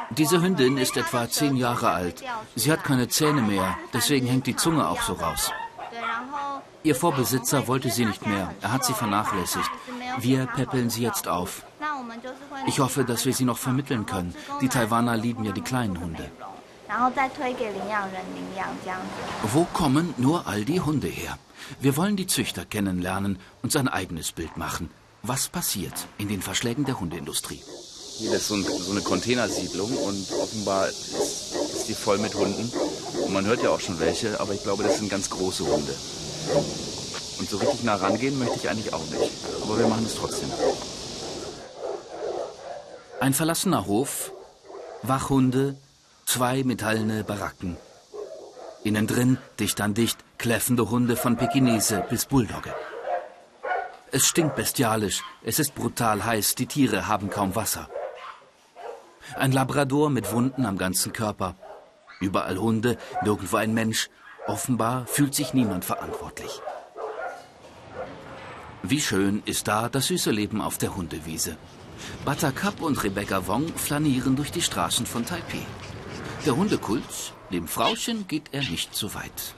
Diese 0.09 0.41
Hündin 0.41 0.77
ist 0.77 0.97
etwa 0.97 1.29
zehn 1.29 1.55
Jahre 1.55 1.91
alt. 1.91 2.23
Sie 2.55 2.71
hat 2.71 2.83
keine 2.83 3.07
Zähne 3.07 3.43
mehr, 3.43 3.77
deswegen 3.93 4.25
hängt 4.25 4.47
die 4.47 4.55
Zunge 4.55 4.87
auch 4.89 5.01
so 5.03 5.13
raus. 5.13 5.51
Ihr 6.81 6.95
Vorbesitzer 6.95 7.67
wollte 7.67 7.91
sie 7.91 8.05
nicht 8.05 8.25
mehr, 8.25 8.55
er 8.61 8.71
hat 8.71 8.85
sie 8.85 8.93
vernachlässigt. 8.93 9.69
Wir 10.17 10.47
peppeln 10.47 10.89
sie 10.89 11.03
jetzt 11.03 11.27
auf. 11.27 11.63
Ich 12.65 12.79
hoffe, 12.79 13.03
dass 13.03 13.25
wir 13.25 13.33
sie 13.33 13.45
noch 13.45 13.59
vermitteln 13.59 14.07
können. 14.07 14.33
Die 14.61 14.69
Taiwaner 14.69 15.15
lieben 15.15 15.43
ja 15.43 15.51
die 15.51 15.61
kleinen 15.61 15.99
Hunde. 15.99 16.31
Wo 19.53 19.65
kommen 19.73 20.13
nur 20.17 20.47
all 20.47 20.65
die 20.65 20.81
Hunde 20.81 21.07
her? 21.07 21.37
Wir 21.79 21.97
wollen 21.97 22.15
die 22.15 22.27
Züchter 22.27 22.65
kennenlernen 22.65 23.39
und 23.63 23.71
sein 23.71 23.87
eigenes 23.87 24.31
Bild 24.31 24.55
machen. 24.55 24.91
Was 25.23 25.49
passiert 25.49 26.07
in 26.19 26.27
den 26.27 26.41
Verschlägen 26.41 26.85
der 26.85 26.99
Hundeindustrie? 26.99 27.63
Hier 28.17 28.33
ist 28.33 28.47
so, 28.47 28.55
ein, 28.55 28.63
so 28.63 28.91
eine 28.91 29.01
Containersiedlung 29.01 29.91
und 29.97 30.31
offenbar 30.39 30.87
ist, 30.87 31.09
ist, 31.09 31.87
die 31.89 31.95
voll 31.95 32.19
mit 32.19 32.35
Hunden. 32.35 32.71
Und 33.25 33.33
man 33.33 33.45
hört 33.45 33.63
ja 33.63 33.71
auch 33.71 33.79
schon 33.79 33.99
welche, 33.99 34.39
aber 34.39 34.53
ich 34.53 34.63
glaube, 34.63 34.83
das 34.83 34.97
sind 34.97 35.09
ganz 35.09 35.29
große 35.29 35.65
Hunde. 35.65 35.93
Und 37.39 37.49
so 37.49 37.57
richtig 37.57 37.83
nah 37.83 37.95
rangehen 37.95 38.37
möchte 38.37 38.57
ich 38.57 38.69
eigentlich 38.69 38.93
auch 38.93 39.05
nicht. 39.05 39.31
Aber 39.63 39.79
wir 39.79 39.87
machen 39.87 40.05
es 40.05 40.15
trotzdem. 40.15 40.49
Ein 43.19 43.33
verlassener 43.33 43.87
Hof, 43.87 44.31
Wachhunde, 45.01 45.75
Zwei 46.25 46.63
metallene 46.63 47.23
Baracken. 47.23 47.77
Innen 48.83 49.07
drin, 49.07 49.37
dicht 49.59 49.79
an 49.79 49.93
dicht, 49.93 50.17
kläffende 50.37 50.89
Hunde 50.89 51.15
von 51.15 51.37
Pekinese 51.37 52.03
bis 52.09 52.25
Bulldogge. 52.25 52.73
Es 54.11 54.25
stinkt 54.25 54.55
bestialisch, 54.55 55.23
es 55.43 55.59
ist 55.59 55.75
brutal 55.75 56.25
heiß, 56.25 56.55
die 56.55 56.65
Tiere 56.65 57.07
haben 57.07 57.29
kaum 57.29 57.55
Wasser. 57.55 57.89
Ein 59.37 59.51
Labrador 59.51 60.09
mit 60.09 60.31
Wunden 60.31 60.65
am 60.65 60.77
ganzen 60.77 61.13
Körper. 61.13 61.55
Überall 62.19 62.57
Hunde, 62.57 62.97
nirgendwo 63.23 63.57
ein 63.57 63.73
Mensch. 63.73 64.09
Offenbar 64.47 65.07
fühlt 65.07 65.33
sich 65.33 65.53
niemand 65.53 65.85
verantwortlich. 65.85 66.61
Wie 68.83 69.01
schön 69.01 69.41
ist 69.45 69.67
da 69.67 69.89
das 69.89 70.07
süße 70.07 70.31
Leben 70.31 70.61
auf 70.61 70.77
der 70.77 70.95
Hundewiese. 70.95 71.57
Buttercup 72.23 72.81
und 72.81 73.03
Rebecca 73.03 73.47
Wong 73.47 73.67
flanieren 73.69 74.35
durch 74.35 74.51
die 74.51 74.61
Straßen 74.61 75.05
von 75.05 75.25
Taipei. 75.25 75.65
Der 76.45 76.55
Hundekult, 76.55 77.33
dem 77.51 77.67
Frauchen 77.67 78.27
geht 78.27 78.49
er 78.51 78.61
nicht 78.61 78.93
so 78.93 79.15
weit. 79.15 79.55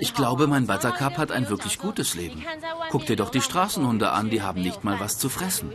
Ich 0.00 0.14
glaube, 0.14 0.46
mein 0.46 0.66
Buttercup 0.66 1.18
hat 1.18 1.30
ein 1.30 1.50
wirklich 1.50 1.78
gutes 1.78 2.14
Leben. 2.14 2.42
Guck 2.90 3.04
dir 3.04 3.16
doch 3.16 3.30
die 3.30 3.42
Straßenhunde 3.42 4.12
an, 4.12 4.30
die 4.30 4.40
haben 4.40 4.62
nicht 4.62 4.82
mal 4.82 4.98
was 4.98 5.18
zu 5.18 5.28
fressen. 5.28 5.70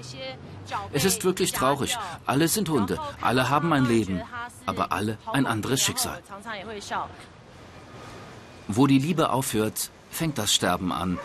Es 0.94 1.06
ist 1.06 1.24
wirklich 1.24 1.52
traurig. 1.52 1.98
Alle 2.26 2.48
sind 2.48 2.70
Hunde, 2.70 3.00
alle 3.22 3.50
haben 3.50 3.72
ein 3.74 3.86
Leben, 3.86 4.22
aber 4.66 4.92
alle 4.92 5.20
ein 5.32 5.46
anderes 5.46 5.82
Schicksal. 5.82 6.20
Wo 8.68 8.88
die 8.88 9.00
Liebe 9.00 9.30
aufhört, 9.30 9.92
fängt 10.10 10.40
das 10.40 10.54
Sterben 10.54 10.92
an. 10.92 11.20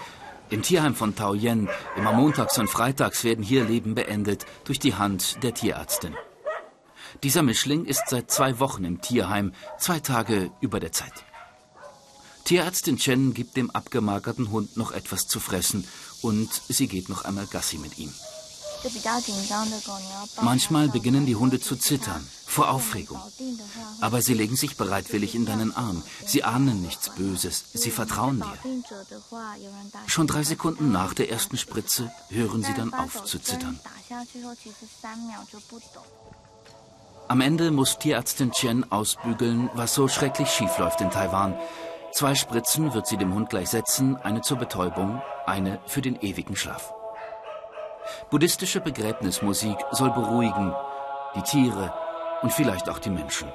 Im 0.51 0.63
Tierheim 0.63 0.95
von 0.95 1.17
Taoyen, 1.17 1.69
immer 1.97 2.13
montags 2.13 2.59
und 2.59 2.69
freitags 2.69 3.25
werden 3.25 3.43
hier 3.43 3.65
Leben 3.65 3.95
beendet 3.95 4.45
durch 4.65 4.79
die 4.79 4.95
Hand 4.95 5.43
der 5.43 5.55
Tierärztin. 5.55 6.15
Dieser 7.23 7.43
Mischling 7.43 7.85
ist 7.85 8.05
seit 8.09 8.31
zwei 8.31 8.59
Wochen 8.59 8.85
im 8.85 9.01
Tierheim, 9.01 9.53
zwei 9.79 10.01
Tage 10.01 10.51
über 10.61 10.81
der 10.81 10.93
Zeit. 10.93 11.13
Tierärztin 12.45 12.97
Chen 12.97 13.35
gibt 13.35 13.57
dem 13.57 13.71
abgemagerten 13.71 14.51
Hund 14.51 14.77
noch 14.77 14.93
etwas 14.93 15.27
zu 15.27 15.41
fressen 15.41 15.87
und 16.23 16.49
sie 16.69 16.87
geht 16.87 17.09
noch 17.09 17.25
einmal 17.25 17.47
Gassi 17.47 17.79
mit 17.79 17.99
ihm. 17.99 18.13
Manchmal 20.43 20.89
beginnen 20.89 21.27
die 21.27 21.35
Hunde 21.35 21.61
zu 21.61 21.77
zittern, 21.77 22.27
vor 22.47 22.71
Aufregung. 22.71 23.21
Aber 24.01 24.23
sie 24.23 24.35
legen 24.35 24.55
sich 24.55 24.77
bereitwillig 24.77 25.35
in 25.35 25.45
deinen 25.45 25.75
Arm. 25.75 26.03
Sie 26.25 26.45
ahnen 26.45 26.83
nichts 26.83 27.11
Böses, 27.11 27.65
sie 27.75 27.91
vertrauen 27.91 28.43
dir. 28.43 28.59
Schon 30.07 30.27
drei 30.27 30.45
Sekunden 30.45 30.93
nach 30.93 31.15
der 31.15 31.31
ersten 31.31 31.57
Spritze 31.57 32.13
hören 32.29 32.63
sie 32.63 32.75
dann 32.75 32.95
auf 32.95 33.25
zu 33.25 33.39
zittern. 33.39 33.81
Am 37.29 37.41
Ende 37.41 37.73
muss 37.73 37.99
Tierärztin 37.99 38.53
Chen 38.53 38.93
ausbügeln, 38.93 39.69
was 39.75 39.95
so 39.95 40.07
schrecklich 40.07 40.49
schief 40.49 40.79
läuft 40.79 41.01
in 41.01 41.11
Taiwan. 41.11 41.59
Zwei 42.13 42.37
Spritzen 42.37 42.95
wird 42.95 43.09
sie 43.09 43.17
dem 43.17 43.35
Hund 43.35 43.51
gleich 43.51 43.69
setzen, 43.69 44.17
eine 44.17 44.43
zur 44.43 44.59
Betäubung, 44.59 45.21
eine 45.45 45.81
für 45.87 46.03
den 46.03 46.21
ewigen 46.21 46.55
Schlaf. 46.55 46.95
Buddhistische 48.31 48.81
Begräbnismusik 48.81 49.77
soll 49.91 50.11
beruhigen, 50.11 50.73
die 51.35 51.43
Tiere 51.43 51.93
und 52.43 52.53
vielleicht 52.53 52.89
auch 52.89 53.01
die 53.01 53.11
Menschen. 53.11 53.49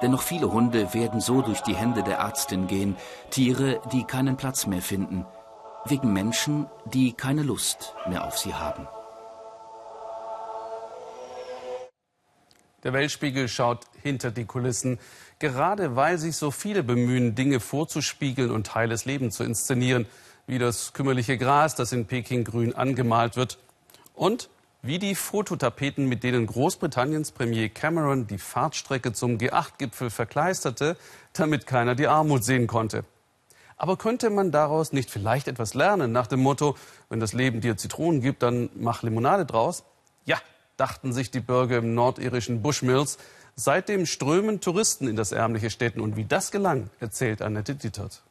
Denn 0.00 0.10
noch 0.10 0.22
viele 0.22 0.50
Hunde 0.50 0.94
werden 0.94 1.20
so 1.20 1.42
durch 1.42 1.60
die 1.60 1.76
Hände 1.76 2.02
der 2.02 2.16
Ärztin 2.16 2.66
gehen, 2.66 2.96
Tiere, 3.28 3.82
die 3.92 4.04
keinen 4.04 4.38
Platz 4.38 4.66
mehr 4.66 4.82
finden, 4.82 5.26
wegen 5.84 6.14
Menschen, 6.14 6.66
die 6.86 7.12
keine 7.12 7.42
Lust 7.42 7.94
mehr 8.08 8.24
auf 8.24 8.38
sie 8.38 8.54
haben. 8.54 8.88
Der 12.84 12.92
Weltspiegel 12.92 13.48
schaut 13.48 13.86
hinter 14.02 14.30
die 14.30 14.44
Kulissen, 14.44 14.98
gerade 15.38 15.96
weil 15.96 16.18
sich 16.18 16.36
so 16.36 16.50
viele 16.50 16.82
bemühen, 16.82 17.34
Dinge 17.34 17.58
vorzuspiegeln 17.58 18.50
und 18.50 18.74
heiles 18.74 19.04
Leben 19.04 19.30
zu 19.30 19.42
inszenieren, 19.42 20.06
wie 20.46 20.58
das 20.58 20.92
kümmerliche 20.92 21.38
Gras, 21.38 21.74
das 21.74 21.92
in 21.92 22.06
Peking 22.06 22.44
grün 22.44 22.74
angemalt 22.74 23.36
wird. 23.36 23.58
Und 24.14 24.48
wie 24.80 25.00
die 25.00 25.16
Fototapeten, 25.16 26.06
mit 26.06 26.22
denen 26.22 26.46
Großbritanniens 26.46 27.32
Premier 27.32 27.68
Cameron 27.68 28.28
die 28.28 28.38
Fahrtstrecke 28.38 29.12
zum 29.12 29.38
G8-Gipfel 29.38 30.08
verkleisterte, 30.08 30.96
damit 31.32 31.66
keiner 31.66 31.96
die 31.96 32.06
Armut 32.06 32.44
sehen 32.44 32.68
konnte. 32.68 33.04
Aber 33.76 33.96
könnte 33.96 34.30
man 34.30 34.52
daraus 34.52 34.92
nicht 34.92 35.10
vielleicht 35.10 35.48
etwas 35.48 35.74
lernen 35.74 36.12
nach 36.12 36.28
dem 36.28 36.40
Motto, 36.40 36.76
wenn 37.08 37.20
das 37.20 37.32
Leben 37.32 37.60
dir 37.60 37.76
Zitronen 37.76 38.20
gibt, 38.20 38.42
dann 38.42 38.70
mach 38.74 39.02
Limonade 39.02 39.46
draus? 39.46 39.84
Ja, 40.24 40.38
dachten 40.78 41.12
sich 41.12 41.30
die 41.30 41.40
Bürger 41.40 41.78
im 41.78 41.94
nordirischen 41.94 42.62
Bushmills. 42.62 43.18
Seitdem 43.56 44.06
strömen 44.06 44.60
Touristen 44.60 45.08
in 45.08 45.16
das 45.16 45.32
ärmliche 45.32 45.70
Städten. 45.70 46.00
Und 46.00 46.16
wie 46.16 46.24
das 46.24 46.50
gelang, 46.50 46.88
erzählt 47.00 47.42
Annette 47.42 47.74
Dittert. 47.74 48.22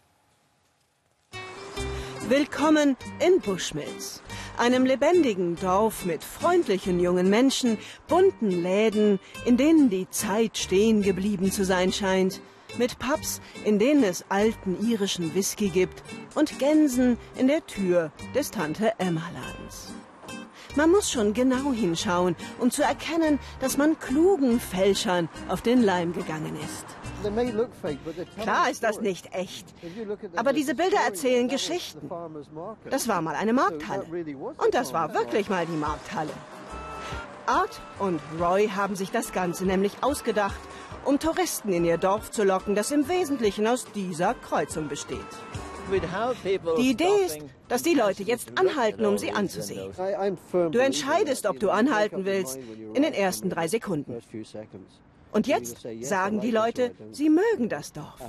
Willkommen 2.30 2.98
in 3.26 3.40
Bushmills, 3.40 4.22
einem 4.58 4.86
lebendigen 4.86 5.56
Dorf 5.56 6.04
mit 6.04 6.24
freundlichen 6.24 7.00
jungen 7.00 7.30
Menschen, 7.30 7.78
bunten 8.08 8.50
Läden, 8.50 9.20
in 9.46 9.56
denen 9.56 9.90
die 9.90 10.10
Zeit 10.10 10.58
stehen 10.58 11.02
geblieben 11.04 11.52
zu 11.52 11.64
sein 11.64 11.94
scheint, 11.94 12.42
mit 12.78 13.00
Pubs, 13.00 13.40
in 13.64 13.80
denen 13.80 14.04
es 14.04 14.26
alten 14.28 14.78
irischen 14.86 15.34
Whisky 15.36 15.70
gibt 15.70 16.04
und 16.36 16.60
Gänsen 16.60 17.18
in 17.38 17.48
der 17.48 17.66
Tür 17.66 18.12
des 18.36 18.52
Tante 18.52 18.94
Emma 19.00 19.24
Ladens. 19.34 19.94
Man 20.78 20.92
muss 20.92 21.12
schon 21.12 21.34
genau 21.34 21.72
hinschauen, 21.74 22.36
um 22.60 22.70
zu 22.70 22.84
erkennen, 22.84 23.40
dass 23.62 23.78
man 23.78 23.98
klugen 24.00 24.60
Fälschern 24.60 25.28
auf 25.50 25.64
den 25.64 25.82
Leim 25.82 26.14
gegangen 26.14 26.56
ist. 26.64 26.86
Klar 28.40 28.70
ist 28.70 28.84
das 28.84 29.02
nicht 29.02 29.34
echt. 29.34 29.66
Aber 30.36 30.54
diese 30.54 30.76
Bilder 30.76 31.00
erzählen 31.04 31.48
Geschichten. 31.48 32.08
Das 32.92 33.08
war 33.08 33.24
mal 33.24 33.34
eine 33.34 33.54
Markthalle. 33.54 34.04
Und 34.04 34.74
das 34.74 34.94
war 34.94 35.16
wirklich 35.16 35.50
mal 35.50 35.66
die 35.66 35.78
Markthalle. 35.78 36.34
Art 37.48 37.82
und 37.98 38.22
Roy 38.40 38.68
haben 38.68 38.96
sich 38.96 39.10
das 39.10 39.32
Ganze 39.34 39.66
nämlich 39.66 39.94
ausgedacht, 40.02 40.60
um 41.06 41.18
Touristen 41.18 41.74
in 41.74 41.86
ihr 41.86 41.98
Dorf 41.98 42.30
zu 42.30 42.44
locken, 42.44 42.76
das 42.76 42.92
im 42.92 43.10
Wesentlichen 43.10 43.66
aus 43.66 43.86
dieser 43.96 44.36
Kreuzung 44.36 44.90
besteht. 44.90 45.26
Die 46.78 46.90
Idee 46.90 47.26
ist, 47.26 47.40
dass 47.68 47.84
die 47.84 47.94
Leute 47.94 48.24
jetzt 48.24 48.58
anhalten, 48.60 49.06
um 49.06 49.18
sie 49.18 49.32
anzusehen. 49.32 49.92
Du 50.72 50.80
entscheidest, 50.80 51.46
ob 51.46 51.60
du 51.60 51.70
anhalten 51.70 52.26
willst, 52.26 52.60
in 52.94 53.04
den 53.04 53.14
ersten 53.14 53.50
drei 53.50 53.68
Sekunden. 53.68 54.18
Und 55.32 55.48
jetzt 55.48 55.86
sagen 56.02 56.40
die 56.42 56.52
Leute, 56.52 56.92
sie 57.12 57.30
mögen 57.30 57.70
das 57.70 57.94
Dorf. 57.94 58.22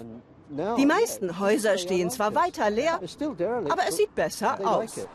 Die 0.50 0.86
meisten 0.86 1.38
Häuser 1.38 1.78
stehen 1.78 2.10
zwar 2.10 2.34
weiter 2.34 2.70
leer, 2.70 3.00
aber 3.68 3.82
es 3.88 3.96
sieht 3.96 4.14
besser 4.14 4.58
aus. 4.66 5.06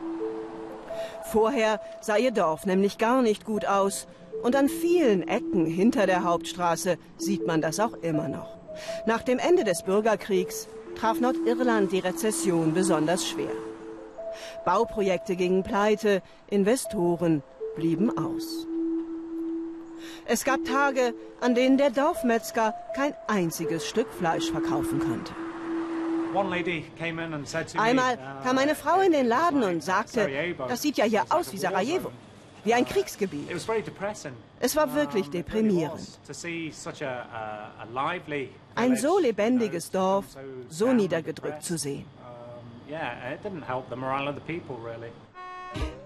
Vorher 1.24 1.80
sah 2.00 2.16
ihr 2.16 2.30
Dorf 2.30 2.66
nämlich 2.66 2.98
gar 2.98 3.22
nicht 3.22 3.44
gut 3.44 3.66
aus. 3.66 4.06
Und 4.42 4.56
an 4.56 4.68
vielen 4.68 5.26
Ecken 5.26 5.64
hinter 5.64 6.06
der 6.06 6.24
Hauptstraße 6.24 6.98
sieht 7.16 7.46
man 7.46 7.62
das 7.62 7.80
auch 7.80 7.94
immer 8.02 8.28
noch. 8.28 8.58
Nach 9.06 9.22
dem 9.22 9.38
Ende 9.38 9.64
des 9.64 9.82
Bürgerkriegs 9.82 10.68
traf 10.94 11.20
Nordirland 11.20 11.92
die 11.92 12.00
Rezession 12.00 12.72
besonders 12.72 13.26
schwer. 13.26 13.52
Bauprojekte 14.64 15.36
gingen 15.36 15.62
pleite, 15.62 16.22
Investoren 16.48 17.42
blieben 17.76 18.16
aus. 18.16 18.66
Es 20.26 20.44
gab 20.44 20.64
Tage, 20.64 21.14
an 21.40 21.54
denen 21.54 21.76
der 21.76 21.90
Dorfmetzger 21.90 22.74
kein 22.94 23.14
einziges 23.26 23.86
Stück 23.86 24.10
Fleisch 24.12 24.50
verkaufen 24.50 24.98
konnte. 24.98 25.32
Einmal 27.78 28.18
kam 28.42 28.58
eine 28.58 28.74
Frau 28.74 29.00
in 29.00 29.12
den 29.12 29.26
Laden 29.26 29.62
und 29.62 29.82
sagte, 29.82 30.28
das 30.68 30.82
sieht 30.82 30.96
ja 30.96 31.04
hier 31.04 31.24
aus 31.28 31.52
wie 31.52 31.58
Sarajevo, 31.58 32.10
wie 32.64 32.74
ein 32.74 32.84
Kriegsgebiet. 32.84 33.48
Es 34.60 34.76
war 34.76 34.94
wirklich 34.94 35.30
deprimierend. 35.30 36.18
Ein 38.74 38.96
so 38.96 39.18
lebendiges 39.18 39.90
Dorf, 39.90 40.24
so 40.68 40.92
niedergedrückt 40.92 41.62
zu 41.62 41.78
sehen. 41.78 42.06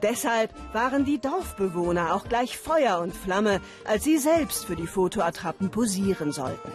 Deshalb 0.03 0.55
waren 0.73 1.05
die 1.05 1.21
Dorfbewohner 1.21 2.15
auch 2.15 2.29
gleich 2.29 2.57
Feuer 2.57 3.01
und 3.01 3.15
Flamme, 3.15 3.61
als 3.85 4.05
sie 4.05 4.17
selbst 4.17 4.65
für 4.65 4.77
die 4.77 4.87
Fotoattrappen 4.87 5.71
posieren 5.71 6.33
sollten. 6.33 6.73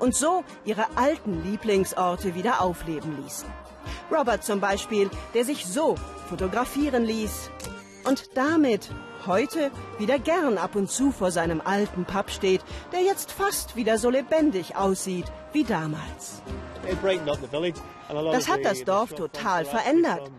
Und 0.00 0.14
so 0.14 0.44
ihre 0.64 0.86
alten 0.96 1.42
Lieblingsorte 1.44 2.34
wieder 2.34 2.60
aufleben 2.60 3.22
ließen. 3.22 3.48
Robert 4.10 4.44
zum 4.44 4.60
Beispiel, 4.60 5.10
der 5.34 5.44
sich 5.44 5.66
so 5.66 5.96
fotografieren 6.28 7.04
ließ 7.04 7.50
und 8.04 8.36
damit 8.36 8.90
heute 9.26 9.70
wieder 9.98 10.18
gern 10.18 10.58
ab 10.58 10.74
und 10.76 10.90
zu 10.90 11.12
vor 11.12 11.30
seinem 11.30 11.60
alten 11.64 12.04
Pub 12.04 12.30
steht, 12.30 12.60
der 12.92 13.00
jetzt 13.02 13.32
fast 13.32 13.76
wieder 13.76 13.98
so 13.98 14.10
lebendig 14.10 14.76
aussieht 14.76 15.26
wie 15.52 15.64
damals. 15.64 16.42
Das 18.08 18.48
hat 18.48 18.64
das 18.64 18.84
Dorf 18.84 19.14
total 19.14 19.64
verändert. 19.64 20.30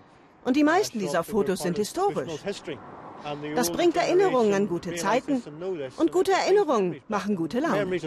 Und 0.44 0.56
die 0.56 0.64
meisten 0.64 1.00
dieser 1.00 1.24
Fotos 1.24 1.60
sind 1.60 1.78
historisch. 1.78 2.34
Das 3.56 3.72
bringt 3.72 3.96
Erinnerungen 3.96 4.54
an 4.54 4.68
gute 4.68 4.94
Zeiten 4.96 5.42
und 5.98 6.12
gute 6.12 6.32
Erinnerungen 6.32 7.02
machen 7.08 7.36
gute 7.36 7.60
Laune. 7.60 8.00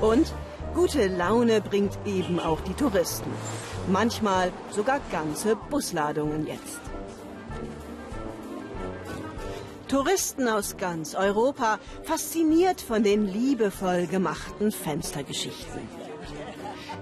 Und 0.00 0.32
gute 0.74 1.06
Laune 1.08 1.60
bringt 1.60 1.98
eben 2.06 2.38
auch 2.38 2.60
die 2.60 2.74
Touristen. 2.74 3.30
Manchmal 3.88 4.52
sogar 4.70 5.00
ganze 5.10 5.56
Busladungen 5.56 6.46
jetzt. 6.46 6.80
Touristen 9.90 10.48
aus 10.48 10.76
ganz 10.76 11.14
Europa 11.14 11.78
fasziniert 12.04 12.80
von 12.80 13.02
den 13.02 13.26
liebevoll 13.26 14.06
gemachten 14.06 14.70
Fenstergeschichten 14.70 16.00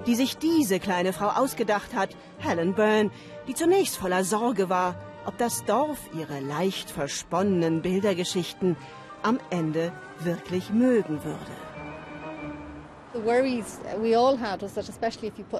die 0.06 0.14
sich 0.14 0.38
diese 0.38 0.80
kleine 0.80 1.12
Frau 1.12 1.28
ausgedacht 1.28 1.94
hat, 1.94 2.16
Helen 2.38 2.74
Byrne, 2.74 3.10
die 3.46 3.54
zunächst 3.54 3.98
voller 3.98 4.24
Sorge 4.24 4.70
war, 4.70 4.94
ob 5.26 5.36
das 5.36 5.64
Dorf 5.66 5.98
ihre 6.18 6.40
leicht 6.40 6.90
versponnenen 6.90 7.82
Bildergeschichten 7.82 8.76
am 9.22 9.38
Ende 9.50 9.92
wirklich 10.20 10.70
mögen 10.70 11.22
würde. 11.24 11.67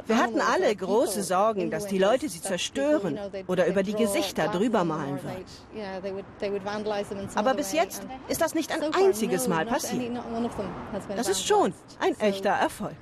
Wir 0.07 0.19
hatten 0.19 0.41
alle 0.41 0.75
große 0.75 1.23
Sorgen, 1.23 1.71
dass 1.71 1.87
die 1.87 1.99
Leute 1.99 2.29
sie 2.29 2.41
zerstören 2.41 3.19
oder 3.47 3.67
über 3.67 3.83
die 3.83 3.95
Gesichter 3.95 4.49
drüber 4.49 4.85
malen 4.85 5.19
würden. 5.23 5.45
Aber 7.35 7.55
bis 7.55 7.73
jetzt 7.73 8.03
ist 8.29 8.41
das 8.41 8.55
nicht 8.55 8.73
ein 8.73 8.95
einziges 8.95 9.49
Mal 9.49 9.67
passiert. 9.67 10.13
Das 11.17 11.29
ist 11.29 11.47
schon 11.47 11.75
ein 12.01 12.19
echter 12.21 12.51
Erfolg. 12.51 12.97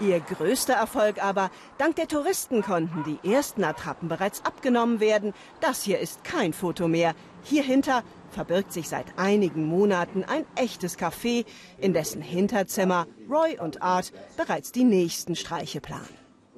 Ihr 0.00 0.18
größter 0.18 0.74
Erfolg 0.74 1.22
aber, 1.22 1.50
dank 1.78 1.94
der 1.96 2.08
Touristen 2.08 2.62
konnten 2.62 3.04
die 3.04 3.32
ersten 3.32 3.62
Attrappen 3.62 4.08
bereits 4.08 4.44
abgenommen 4.44 4.98
werden. 4.98 5.32
Das 5.60 5.82
hier 5.82 6.00
ist 6.00 6.24
kein 6.24 6.52
Foto 6.52 6.88
mehr. 6.88 7.14
Hierhinter 7.44 8.02
verbirgt 8.32 8.72
sich 8.72 8.88
seit 8.88 9.18
einigen 9.18 9.66
Monaten 9.66 10.24
ein 10.24 10.44
echtes 10.56 10.98
Café, 10.98 11.44
in 11.78 11.92
dessen 11.92 12.22
Hinterzimmer 12.22 13.06
Roy 13.28 13.58
und 13.58 13.82
Art 13.82 14.12
bereits 14.36 14.72
die 14.72 14.84
nächsten 14.84 15.36
Streiche 15.36 15.80
planen. 15.80 16.08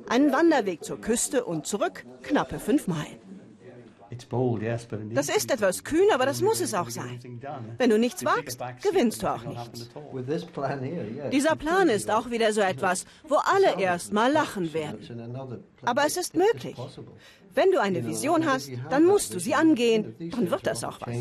Einen 0.08 0.32
Wanderweg 0.32 0.84
zur 0.84 1.00
Küste 1.00 1.44
und 1.44 1.66
zurück, 1.66 2.04
knappe 2.22 2.58
fünf 2.58 2.86
Meilen. 2.86 3.23
Das 5.14 5.28
ist 5.28 5.50
etwas 5.50 5.84
kühn, 5.84 6.08
aber 6.12 6.26
das 6.26 6.40
muss 6.40 6.60
es 6.60 6.74
auch 6.74 6.90
sein. 6.90 7.18
Wenn 7.78 7.90
du 7.90 7.98
nichts 7.98 8.24
wagst, 8.24 8.58
gewinnst 8.82 9.22
du 9.22 9.28
auch 9.28 9.44
nichts. 9.44 9.90
Dieser 11.32 11.56
Plan 11.56 11.88
ist 11.88 12.10
auch 12.10 12.30
wieder 12.30 12.52
so 12.52 12.60
etwas, 12.60 13.04
wo 13.28 13.36
alle 13.36 13.80
erst 13.80 14.12
mal 14.12 14.32
lachen 14.32 14.72
werden. 14.74 15.64
Aber 15.84 16.06
es 16.06 16.16
ist 16.16 16.34
möglich. 16.34 16.76
Wenn 17.54 17.70
du 17.70 17.80
eine 17.80 18.04
Vision 18.04 18.46
hast, 18.46 18.70
dann 18.90 19.04
musst 19.04 19.34
du 19.34 19.38
sie 19.38 19.54
angehen, 19.54 20.14
dann 20.18 20.50
wird 20.50 20.66
das 20.66 20.82
auch 20.84 21.00
was. 21.00 21.14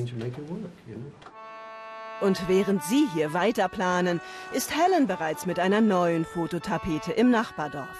Und 2.21 2.47
während 2.47 2.83
sie 2.83 3.07
hier 3.13 3.33
weiter 3.33 3.67
planen, 3.67 4.21
ist 4.53 4.71
Helen 4.75 5.07
bereits 5.07 5.45
mit 5.45 5.59
einer 5.59 5.81
neuen 5.81 6.25
Fototapete 6.25 7.11
im 7.11 7.29
Nachbardorf. 7.29 7.99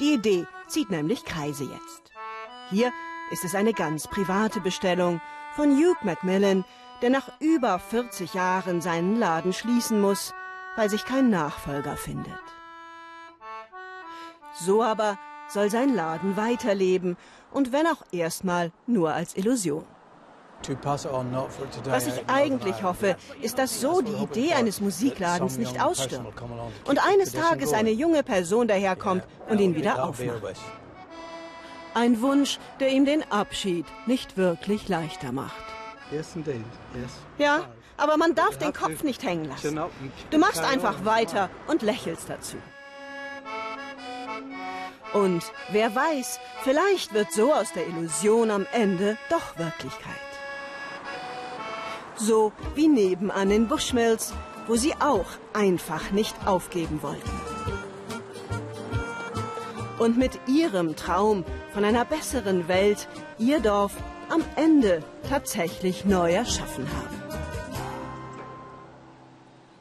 Die 0.00 0.14
Idee 0.14 0.46
zieht 0.68 0.90
nämlich 0.90 1.24
Kreise 1.24 1.64
jetzt. 1.64 2.12
Hier 2.70 2.92
ist 3.30 3.44
es 3.44 3.54
eine 3.54 3.72
ganz 3.72 4.06
private 4.06 4.60
Bestellung 4.60 5.20
von 5.54 5.76
Hugh 5.76 5.96
Macmillan, 6.02 6.64
der 7.02 7.10
nach 7.10 7.28
über 7.40 7.78
40 7.78 8.34
Jahren 8.34 8.80
seinen 8.80 9.18
Laden 9.18 9.52
schließen 9.52 10.00
muss, 10.00 10.32
weil 10.76 10.90
sich 10.90 11.04
kein 11.04 11.30
Nachfolger 11.30 11.96
findet. 11.96 12.40
So 14.54 14.82
aber 14.82 15.18
soll 15.48 15.70
sein 15.70 15.94
Laden 15.94 16.36
weiterleben 16.36 17.16
und 17.52 17.72
wenn 17.72 17.86
auch 17.86 18.02
erstmal 18.12 18.72
nur 18.86 19.12
als 19.12 19.36
Illusion. 19.36 19.84
Was 21.84 22.06
ich 22.08 22.20
eigentlich 22.26 22.82
hoffe, 22.82 23.16
ist, 23.40 23.58
dass 23.58 23.80
so 23.80 24.00
die 24.00 24.22
Idee 24.22 24.54
eines 24.54 24.80
Musikladens 24.80 25.56
nicht 25.56 25.80
ausstirbt 25.80 26.42
und 26.84 27.06
eines 27.06 27.32
Tages 27.32 27.72
eine 27.72 27.90
junge 27.90 28.24
Person 28.24 28.66
daherkommt 28.66 29.22
und 29.48 29.60
ihn 29.60 29.76
wieder 29.76 30.04
aufmacht. 30.04 30.42
Ein 31.98 32.22
Wunsch, 32.22 32.60
der 32.78 32.90
ihm 32.90 33.04
den 33.04 33.28
Abschied 33.28 33.84
nicht 34.06 34.36
wirklich 34.36 34.88
leichter 34.88 35.32
macht. 35.32 35.64
Ja, 37.38 37.64
aber 37.96 38.16
man 38.16 38.36
darf 38.36 38.56
den 38.56 38.72
Kopf 38.72 39.02
nicht 39.02 39.24
hängen 39.24 39.46
lassen. 39.46 39.80
Du 40.30 40.38
machst 40.38 40.62
einfach 40.62 41.04
weiter 41.04 41.50
und 41.66 41.82
lächelst 41.82 42.30
dazu. 42.30 42.56
Und 45.12 45.42
wer 45.72 45.92
weiß, 45.92 46.38
vielleicht 46.62 47.14
wird 47.14 47.32
so 47.32 47.52
aus 47.52 47.72
der 47.72 47.88
Illusion 47.88 48.52
am 48.52 48.64
Ende 48.70 49.18
doch 49.28 49.58
Wirklichkeit. 49.58 50.14
So 52.14 52.52
wie 52.76 52.86
nebenan 52.86 53.50
in 53.50 53.66
Bushmills, 53.66 54.34
wo 54.68 54.76
sie 54.76 54.94
auch 55.00 55.26
einfach 55.52 56.12
nicht 56.12 56.36
aufgeben 56.46 57.02
wollten. 57.02 57.57
Und 59.98 60.16
mit 60.16 60.38
ihrem 60.46 60.94
Traum 60.96 61.44
von 61.72 61.84
einer 61.84 62.04
besseren 62.04 62.68
Welt 62.68 63.08
ihr 63.38 63.60
Dorf 63.60 63.92
am 64.28 64.44
Ende 64.56 65.02
tatsächlich 65.28 66.04
neu 66.04 66.32
erschaffen 66.32 66.86
haben. 66.88 67.16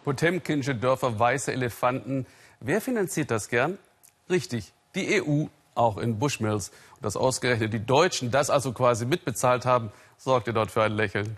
Potemkinsche 0.04 0.74
Dörfer, 0.74 1.20
weiße 1.20 1.52
Elefanten. 1.52 2.26
Wer 2.62 2.82
finanziert 2.82 3.30
das 3.30 3.50
gern? 3.50 3.78
Richtig, 4.30 4.72
die 4.96 5.22
EU, 5.22 5.48
auch 5.76 5.98
in 5.98 6.18
Bushmills. 6.18 6.72
Und 6.96 7.06
dass 7.06 7.18
ausgerechnet 7.18 7.74
die 7.74 7.86
Deutschen 7.86 8.32
das 8.32 8.50
also 8.50 8.72
quasi 8.72 9.06
mitbezahlt 9.06 9.66
haben, 9.66 9.92
sorgte 10.18 10.54
dort 10.54 10.72
für 10.72 10.82
ein 10.82 10.94
Lächeln. 10.94 11.38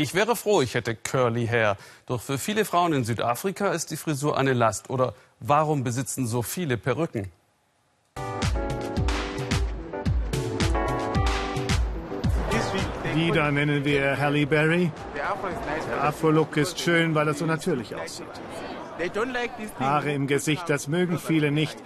Ich 0.00 0.14
wäre 0.14 0.34
froh, 0.34 0.62
ich 0.62 0.72
hätte 0.72 0.94
Curly 0.94 1.46
Hair. 1.46 1.76
Doch 2.06 2.22
für 2.22 2.38
viele 2.38 2.64
Frauen 2.64 2.94
in 2.94 3.04
Südafrika 3.04 3.68
ist 3.72 3.90
die 3.90 3.98
Frisur 3.98 4.38
eine 4.38 4.54
Last. 4.54 4.88
Oder 4.88 5.12
warum 5.40 5.84
besitzen 5.84 6.26
so 6.26 6.40
viele 6.40 6.78
Perücken? 6.78 7.30
Wieder 13.14 13.50
nennen 13.50 13.84
wir 13.84 14.16
Halle 14.16 14.46
Berry. 14.46 14.90
Der 15.14 16.04
Afro-Look 16.04 16.56
ist 16.56 16.80
schön, 16.80 17.14
weil 17.14 17.28
er 17.28 17.34
so 17.34 17.44
natürlich 17.44 17.94
aussieht. 17.94 18.24
Haare 19.78 20.12
im 20.14 20.26
Gesicht, 20.26 20.70
das 20.70 20.88
mögen 20.88 21.18
viele 21.18 21.50
nicht. 21.50 21.76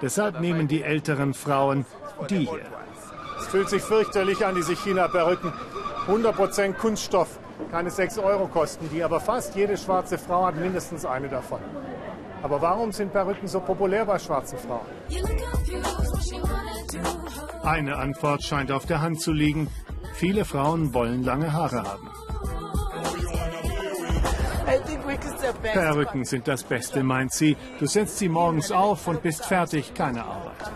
Deshalb 0.00 0.40
nehmen 0.40 0.66
die 0.66 0.82
älteren 0.82 1.32
Frauen 1.32 1.86
die 2.28 2.38
hier. 2.38 2.66
Es 3.38 3.46
fühlt 3.46 3.68
sich 3.68 3.82
fürchterlich 3.82 4.44
an, 4.44 4.56
diese 4.56 4.74
China-Perücken. 4.74 5.52
100% 6.08 6.72
Kunststoff, 6.72 7.38
keine 7.70 7.90
6 7.90 8.18
Euro 8.18 8.46
kosten 8.46 8.88
die, 8.92 9.02
aber 9.02 9.20
fast 9.20 9.54
jede 9.54 9.76
schwarze 9.76 10.18
Frau 10.18 10.46
hat 10.46 10.56
mindestens 10.56 11.04
eine 11.04 11.28
davon. 11.28 11.60
Aber 12.42 12.60
warum 12.60 12.90
sind 12.92 13.12
Perücken 13.12 13.46
so 13.46 13.60
populär 13.60 14.04
bei 14.04 14.18
schwarzen 14.18 14.58
Frauen? 14.58 14.86
Eine 17.62 17.96
Antwort 17.96 18.42
scheint 18.42 18.72
auf 18.72 18.86
der 18.86 19.00
Hand 19.00 19.20
zu 19.20 19.32
liegen. 19.32 19.68
Viele 20.14 20.44
Frauen 20.44 20.92
wollen 20.92 21.22
lange 21.22 21.52
Haare 21.52 21.84
haben. 21.84 22.10
Perücken 25.62 26.24
sind 26.24 26.48
das 26.48 26.64
Beste, 26.64 27.02
meint 27.02 27.32
sie. 27.32 27.56
Du 27.78 27.86
setzt 27.86 28.18
sie 28.18 28.28
morgens 28.28 28.72
auf 28.72 29.06
und 29.06 29.22
bist 29.22 29.44
fertig, 29.44 29.94
keine 29.94 30.24
Arbeit. 30.24 30.72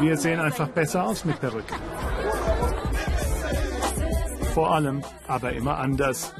Wir 0.00 0.16
sehen 0.16 0.40
einfach 0.40 0.68
besser 0.68 1.04
aus 1.04 1.24
mit 1.24 1.40
Perücken. 1.40 1.76
Vor 4.54 4.72
allem, 4.72 5.02
aber 5.28 5.52
immer 5.52 5.78
anders. 5.78 6.34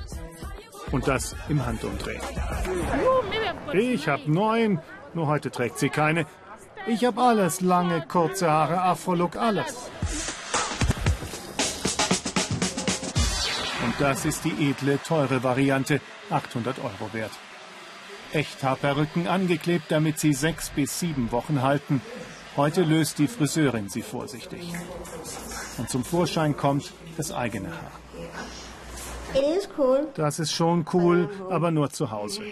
Und 0.90 1.06
das 1.06 1.36
im 1.48 1.64
Handumdrehen. 1.64 2.20
Ich 3.72 4.08
habe 4.08 4.30
neun, 4.30 4.80
nur 5.14 5.28
heute 5.28 5.50
trägt 5.50 5.78
sie 5.78 5.88
keine. 5.88 6.26
Ich 6.86 7.04
habe 7.04 7.22
alles, 7.22 7.60
lange, 7.60 8.04
kurze 8.06 8.50
Haare, 8.50 8.80
Afro-Look, 8.82 9.36
alles. 9.36 9.90
Und 13.84 13.94
das 14.00 14.24
ist 14.24 14.44
die 14.44 14.70
edle, 14.70 15.00
teure 15.02 15.44
Variante, 15.44 16.00
800 16.30 16.78
Euro 16.78 17.12
wert. 17.12 17.32
Echthaarperücken 18.32 19.28
angeklebt, 19.28 19.86
damit 19.88 20.18
sie 20.18 20.32
sechs 20.32 20.70
bis 20.70 20.98
sieben 20.98 21.30
Wochen 21.32 21.62
halten. 21.62 22.00
Heute 22.56 22.82
löst 22.82 23.18
die 23.18 23.28
Friseurin 23.28 23.88
sie 23.88 24.02
vorsichtig. 24.02 24.72
Und 25.78 25.88
zum 25.88 26.04
Vorschein 26.04 26.56
kommt 26.56 26.92
das 27.16 27.32
eigene 27.32 27.68
Haar. 27.68 27.90
Das 30.14 30.40
ist 30.40 30.52
schon 30.52 30.84
cool, 30.92 31.28
aber 31.48 31.70
nur 31.70 31.90
zu 31.90 32.10
Hause. 32.10 32.42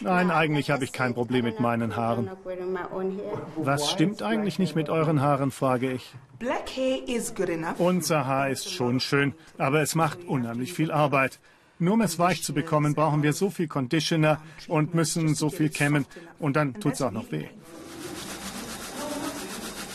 Nein, 0.00 0.32
eigentlich 0.32 0.70
habe 0.70 0.82
ich 0.82 0.92
kein 0.92 1.14
Problem 1.14 1.44
mit 1.44 1.60
meinen 1.60 1.94
Haaren. 1.94 2.30
Was 3.56 3.90
stimmt 3.90 4.22
eigentlich 4.22 4.58
nicht 4.58 4.74
mit 4.74 4.88
euren 4.88 5.20
Haaren, 5.20 5.52
frage 5.52 5.92
ich. 5.92 6.12
Unser 7.78 8.26
Haar 8.26 8.50
ist 8.50 8.70
schon 8.70 8.98
schön, 8.98 9.34
aber 9.56 9.80
es 9.80 9.94
macht 9.94 10.24
unheimlich 10.24 10.72
viel 10.72 10.90
Arbeit. 10.90 11.38
Nur 11.78 11.94
um 11.94 12.00
es 12.00 12.18
weich 12.18 12.42
zu 12.42 12.54
bekommen, 12.54 12.94
brauchen 12.94 13.22
wir 13.22 13.32
so 13.32 13.50
viel 13.50 13.68
Conditioner 13.68 14.40
und 14.68 14.94
müssen 14.94 15.34
so 15.34 15.50
viel 15.50 15.68
kämmen. 15.68 16.06
Und 16.38 16.56
dann 16.56 16.74
tut 16.74 16.94
es 16.94 17.02
auch 17.02 17.10
noch 17.10 17.30
weh. 17.30 17.48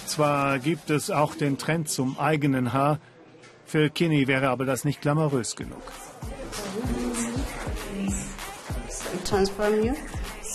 Zwar 0.10 0.58
gibt 0.58 0.90
es 0.90 1.12
auch 1.12 1.36
den 1.36 1.60
Trend 1.60 1.88
zum 1.88 2.18
eigenen 2.18 2.74
Haar. 2.74 3.00
Für 3.64 3.92
Kinney 3.92 4.28
wäre 4.28 4.50
aber 4.50 4.66
das 4.66 4.84
nicht 4.84 5.02
glamourös 5.02 5.56
genug. 5.56 5.84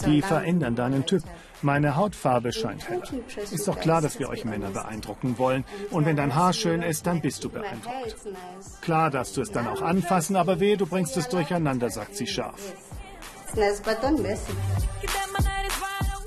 Die 0.07 0.23
verändern 0.23 0.75
deinen 0.75 1.07
Typ. 1.07 1.23
Meine 1.63 1.95
Hautfarbe 1.95 2.53
scheint 2.53 2.89
heller. 2.89 3.05
Ist 3.53 3.69
doch 3.69 3.79
klar, 3.79 4.01
dass 4.03 4.19
wir 4.19 4.29
euch 4.29 4.45
Männer 4.45 4.71
beeindrucken 4.71 5.39
wollen. 5.39 5.65
Und 5.93 6.05
wenn 6.05 6.17
dein 6.17 6.35
Haar 6.35 6.53
schön 6.53 6.83
ist, 6.83 7.07
dann 7.07 7.21
bist 7.21 7.45
du 7.45 7.49
beeindruckt. 7.49 8.17
Klar 8.81 9.13
darfst 9.13 9.37
du 9.37 9.41
es 9.41 9.53
dann 9.53 9.69
auch 9.69 9.83
anfassen, 9.83 10.35
aber 10.35 10.59
wehe, 10.59 10.77
du 10.77 10.85
bringst 10.85 11.17
es 11.17 11.29
durcheinander, 11.29 11.91
sagt 11.91 12.17
sie 12.17 12.27
scharf. 12.27 12.61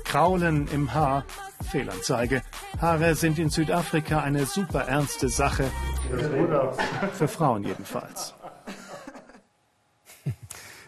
Kraulen 0.04 0.66
im 0.68 0.94
Haar, 0.94 1.26
Fehlanzeige. 1.70 2.40
Haare 2.80 3.16
sind 3.16 3.40
in 3.40 3.50
Südafrika 3.50 4.20
eine 4.20 4.46
super 4.46 4.82
ernste 4.82 5.28
Sache. 5.28 5.64
Für 7.12 7.26
Frauen 7.26 7.64
jedenfalls. 7.64 8.34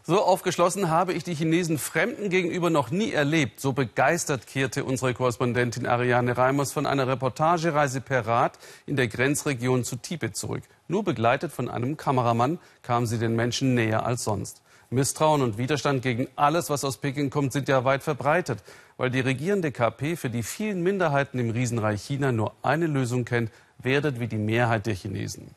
So 0.05 0.23
aufgeschlossen 0.23 0.89
habe 0.89 1.13
ich 1.13 1.25
die 1.25 1.35
Chinesen 1.35 1.79
Fremden 1.79 2.31
gegenüber 2.31 2.71
noch 2.71 2.91
nie 2.91 3.13
erlebt. 3.13 3.61
So 3.61 3.73
begeistert 3.73 4.47
kehrte 4.47 4.85
unsere 4.85 5.15
Korrespondentin 5.15 5.87
Ariane 5.87 6.37
Reimers 6.37 6.73
von 6.73 6.87
einer 6.87 7.09
Reportagereise 7.09 8.01
per 8.01 8.27
Rad 8.27 8.59
in 8.87 8.97
der 8.97 9.09
Grenzregion 9.09 9.85
zu 9.85 9.97
Tibet 9.97 10.37
zurück. 10.37 10.63
Nur 10.89 11.05
begleitet 11.05 11.53
von 11.53 11.69
einem 11.69 11.97
Kameramann 11.97 12.59
kam 12.83 13.07
sie 13.07 13.19
den 13.19 13.37
Menschen 13.37 13.75
näher 13.75 14.07
als 14.07 14.25
sonst. 14.25 14.63
Misstrauen 14.93 15.41
und 15.41 15.57
Widerstand 15.57 16.03
gegen 16.03 16.27
alles, 16.35 16.69
was 16.69 16.85
aus 16.85 16.97
Peking 16.97 17.31
kommt, 17.31 17.53
sind 17.53 17.69
ja 17.69 17.85
weit 17.85 18.03
verbreitet, 18.03 18.61
weil 18.97 19.09
die 19.09 19.21
regierende 19.21 19.71
KP 19.71 20.17
für 20.17 20.31
die 20.31 20.43
vielen 20.43 20.83
Minderheiten 20.83 21.39
im 21.39 21.51
Riesenreich 21.51 22.03
China 22.03 22.33
nur 22.33 22.55
eine 22.63 22.89
Lösung 22.89 23.25
kennt, 23.25 23.53
werdet 23.79 24.19
wie 24.19 24.27
die 24.27 24.37
Mehrheit 24.37 24.87
der 24.87 24.95
Chinesen. 24.95 25.55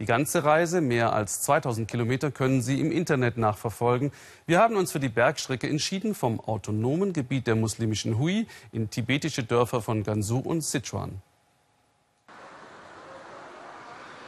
Die 0.00 0.04
ganze 0.04 0.42
Reise, 0.42 0.80
mehr 0.80 1.12
als 1.12 1.42
2000 1.42 1.88
Kilometer, 1.88 2.32
können 2.32 2.60
Sie 2.60 2.80
im 2.80 2.90
Internet 2.90 3.38
nachverfolgen. 3.38 4.10
Wir 4.46 4.58
haben 4.58 4.74
uns 4.74 4.90
für 4.90 5.00
die 5.00 5.08
Bergstrecke 5.08 5.68
entschieden 5.68 6.16
vom 6.16 6.40
autonomen 6.40 7.12
Gebiet 7.12 7.46
der 7.46 7.54
muslimischen 7.54 8.18
Hui 8.18 8.48
in 8.72 8.90
tibetische 8.90 9.44
Dörfer 9.44 9.80
von 9.80 10.02
Gansu 10.02 10.38
und 10.38 10.62
Sichuan. 10.62 11.22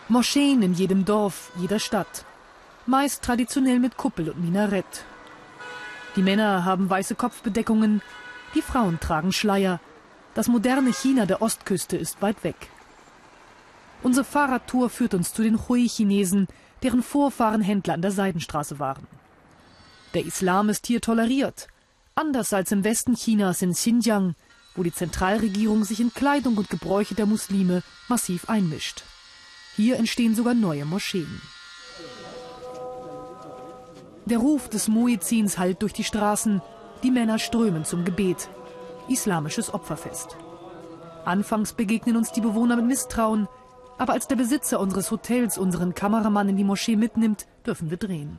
Moscheen 0.08 0.62
in 0.62 0.74
jedem 0.74 1.04
Dorf, 1.04 1.50
jeder 1.58 1.80
Stadt. 1.80 2.24
Meist 2.88 3.22
traditionell 3.22 3.80
mit 3.80 3.98
Kuppel 3.98 4.30
und 4.30 4.42
Minarett. 4.42 5.04
Die 6.16 6.22
Männer 6.22 6.64
haben 6.64 6.88
weiße 6.88 7.16
Kopfbedeckungen, 7.16 8.00
die 8.54 8.62
Frauen 8.62 8.98
tragen 8.98 9.30
Schleier. 9.30 9.78
Das 10.32 10.48
moderne 10.48 10.94
China 10.94 11.26
der 11.26 11.42
Ostküste 11.42 11.98
ist 11.98 12.22
weit 12.22 12.42
weg. 12.44 12.56
Unsere 14.02 14.24
Fahrradtour 14.24 14.88
führt 14.88 15.12
uns 15.12 15.34
zu 15.34 15.42
den 15.42 15.68
Hui-Chinesen, 15.68 16.48
deren 16.82 17.02
Vorfahren 17.02 17.60
Händler 17.60 17.92
an 17.92 18.00
der 18.00 18.10
Seidenstraße 18.10 18.78
waren. 18.78 19.06
Der 20.14 20.24
Islam 20.24 20.70
ist 20.70 20.86
hier 20.86 21.02
toleriert, 21.02 21.68
anders 22.14 22.54
als 22.54 22.72
im 22.72 22.84
Westen 22.84 23.16
Chinas 23.16 23.60
in 23.60 23.74
Xinjiang, 23.74 24.34
wo 24.74 24.82
die 24.82 24.94
Zentralregierung 24.94 25.84
sich 25.84 26.00
in 26.00 26.14
Kleidung 26.14 26.56
und 26.56 26.70
Gebräuche 26.70 27.14
der 27.14 27.26
Muslime 27.26 27.82
massiv 28.08 28.48
einmischt. 28.48 29.02
Hier 29.76 29.98
entstehen 29.98 30.34
sogar 30.34 30.54
neue 30.54 30.86
Moscheen. 30.86 31.42
Der 34.28 34.36
Ruf 34.36 34.68
des 34.68 34.88
Muezzins 34.88 35.56
hallt 35.56 35.80
durch 35.80 35.94
die 35.94 36.04
Straßen, 36.04 36.60
die 37.02 37.10
Männer 37.10 37.38
strömen 37.38 37.86
zum 37.86 38.04
Gebet. 38.04 38.50
Islamisches 39.08 39.72
Opferfest. 39.72 40.36
Anfangs 41.24 41.72
begegnen 41.72 42.14
uns 42.14 42.30
die 42.32 42.42
Bewohner 42.42 42.76
mit 42.76 42.84
Misstrauen, 42.84 43.48
aber 43.96 44.12
als 44.12 44.28
der 44.28 44.36
Besitzer 44.36 44.80
unseres 44.80 45.10
Hotels 45.10 45.56
unseren 45.56 45.94
Kameramann 45.94 46.50
in 46.50 46.58
die 46.58 46.64
Moschee 46.64 46.96
mitnimmt, 46.96 47.46
dürfen 47.64 47.88
wir 47.88 47.96
drehen. 47.96 48.38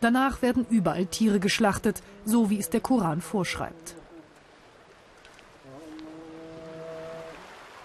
Danach 0.00 0.42
werden 0.42 0.66
überall 0.68 1.06
Tiere 1.06 1.38
geschlachtet, 1.38 2.02
so 2.24 2.50
wie 2.50 2.58
es 2.58 2.70
der 2.70 2.80
Koran 2.80 3.20
vorschreibt. 3.20 3.94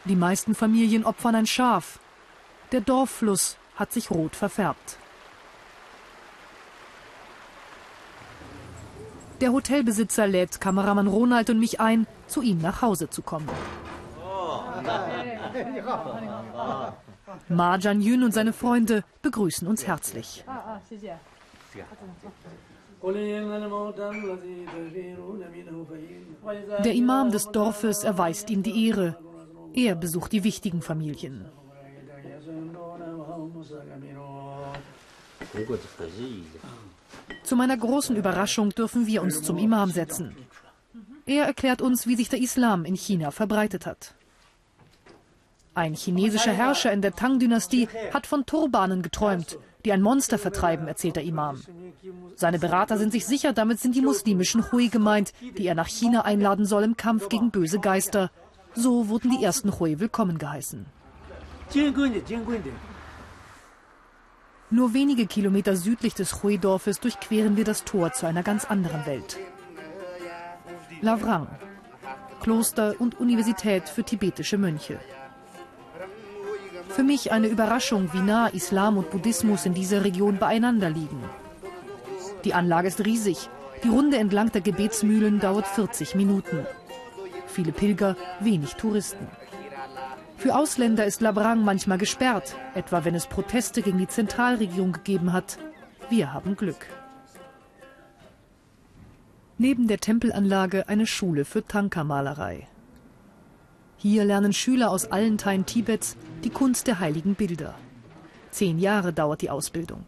Die 0.06 0.16
meisten 0.16 0.56
Familien 0.56 1.06
opfern 1.06 1.36
ein 1.36 1.46
Schaf. 1.46 2.00
Der 2.72 2.82
Dorffluss 2.82 3.56
hat 3.76 3.94
sich 3.94 4.10
rot 4.10 4.36
verfärbt. 4.36 4.98
Der 9.42 9.52
Hotelbesitzer 9.52 10.28
lädt 10.28 10.62
Kameramann 10.62 11.08
Ronald 11.08 11.50
und 11.50 11.60
mich 11.60 11.80
ein, 11.80 12.08
zu 12.28 12.42
ihm 12.42 12.60
nach 12.60 12.82
Hause 12.82 13.10
zu 13.10 13.22
kommen. 13.22 13.50
Ma 17.50 17.78
Jan-Yun 17.78 18.24
und 18.24 18.34
seine 18.34 18.54
Freunde 18.54 19.04
begrüßen 19.22 19.68
uns 19.68 19.86
herzlich. 19.86 20.46
Der 26.84 26.94
Imam 26.94 27.32
des 27.32 27.48
Dorfes 27.50 28.04
erweist 28.04 28.50
ihm 28.50 28.64
die 28.64 28.88
Ehre. 28.88 29.18
Er 29.74 29.96
besucht 29.96 30.32
die 30.32 30.44
wichtigen 30.44 30.82
Familien. 30.82 31.46
Zu 37.46 37.56
meiner 37.56 37.78
großen 37.78 38.16
Überraschung 38.16 38.72
dürfen 38.72 39.06
wir 39.06 39.22
uns 39.22 39.44
zum 39.44 39.58
Imam 39.58 39.92
setzen. 39.92 40.36
Er 41.28 41.46
erklärt 41.46 41.82
uns, 41.82 42.08
wie 42.08 42.16
sich 42.16 42.30
der 42.30 42.42
Islam 42.42 42.86
in 42.86 42.96
China 42.96 43.32
verbreitet 43.32 43.86
hat. 43.86 44.16
Ein 45.76 45.94
chinesischer 45.94 46.54
Herrscher 46.54 46.92
in 46.92 47.02
der 47.02 47.14
Tang-Dynastie 47.14 47.88
hat 48.14 48.26
von 48.26 48.46
Turbanen 48.46 49.02
geträumt, 49.02 49.60
die 49.84 49.92
ein 49.92 50.02
Monster 50.02 50.40
vertreiben, 50.40 50.88
erzählt 50.88 51.18
der 51.18 51.24
Imam. 51.24 51.62
Seine 52.36 52.60
Berater 52.60 52.98
sind 52.98 53.12
sich 53.12 53.26
sicher, 53.26 53.54
damit 53.54 53.80
sind 53.80 53.96
die 53.96 54.02
muslimischen 54.02 54.72
Hui 54.72 54.88
gemeint, 54.88 55.34
die 55.58 55.68
er 55.68 55.76
nach 55.76 55.88
China 55.88 56.26
einladen 56.26 56.66
soll 56.66 56.84
im 56.84 56.98
Kampf 56.98 57.30
gegen 57.30 57.52
böse 57.52 57.80
Geister. 57.80 58.32
So 58.74 59.10
wurden 59.10 59.32
die 59.32 59.44
ersten 59.44 59.80
Hui 59.80 60.00
willkommen 60.00 60.38
geheißen. 60.38 60.86
Nur 64.72 64.94
wenige 64.94 65.28
Kilometer 65.28 65.76
südlich 65.76 66.16
des 66.16 66.42
Hui-Dorfes 66.42 67.00
durchqueren 67.00 67.56
wir 67.56 67.64
das 67.64 67.84
Tor 67.84 68.14
zu 68.14 68.26
einer 68.26 68.42
ganz 68.42 68.66
anderen 68.66 69.06
Welt. 69.06 69.38
Lavrang, 71.02 71.48
Kloster 72.42 72.96
und 73.00 73.20
Universität 73.20 73.88
für 73.88 74.04
tibetische 74.04 74.58
Mönche. 74.58 75.00
Für 76.90 77.04
mich 77.04 77.32
eine 77.32 77.48
Überraschung, 77.48 78.10
wie 78.14 78.22
nah 78.22 78.48
Islam 78.48 78.98
und 78.98 79.12
Buddhismus 79.12 79.66
in 79.66 79.74
dieser 79.74 80.04
Region 80.04 80.38
beieinander 80.38 80.90
liegen. 80.90 81.24
Die 82.44 82.54
Anlage 82.54 82.88
ist 82.88 83.06
riesig. 83.06 83.50
Die 83.84 83.90
Runde 83.90 84.18
entlang 84.18 84.52
der 84.52 84.62
Gebetsmühlen 84.62 85.40
dauert 85.40 85.68
40 85.68 86.16
Minuten. 86.16 86.66
Viele 87.48 87.72
Pilger, 87.72 88.16
wenig 88.40 88.76
Touristen. 88.76 89.28
Für 90.38 90.56
Ausländer 90.56 91.06
ist 91.06 91.22
Labrang 91.22 91.64
manchmal 91.64 91.98
gesperrt, 91.98 92.56
etwa 92.76 93.04
wenn 93.06 93.16
es 93.16 93.28
Proteste 93.28 93.82
gegen 93.82 93.98
die 93.98 94.08
Zentralregierung 94.08 94.92
gegeben 94.92 95.34
hat. 95.34 95.58
Wir 96.10 96.34
haben 96.34 96.56
Glück. 96.56 96.86
Neben 99.58 99.88
der 99.88 100.00
Tempelanlage 100.00 100.88
eine 100.90 101.08
Schule 101.08 101.46
für 101.46 101.66
Tanka-Malerei. 101.66 102.68
Hier 103.98 104.26
lernen 104.26 104.54
Schüler 104.54 104.92
aus 104.92 105.12
allen 105.12 105.38
Teilen 105.38 105.66
Tibets 105.66 106.18
die 106.44 106.50
Kunst 106.50 106.88
der 106.88 107.00
heiligen 107.00 107.36
Bilder. 107.36 107.74
Zehn 108.52 108.78
Jahre 108.78 109.14
dauert 109.14 109.42
die 109.42 109.50
Ausbildung. 109.50 110.04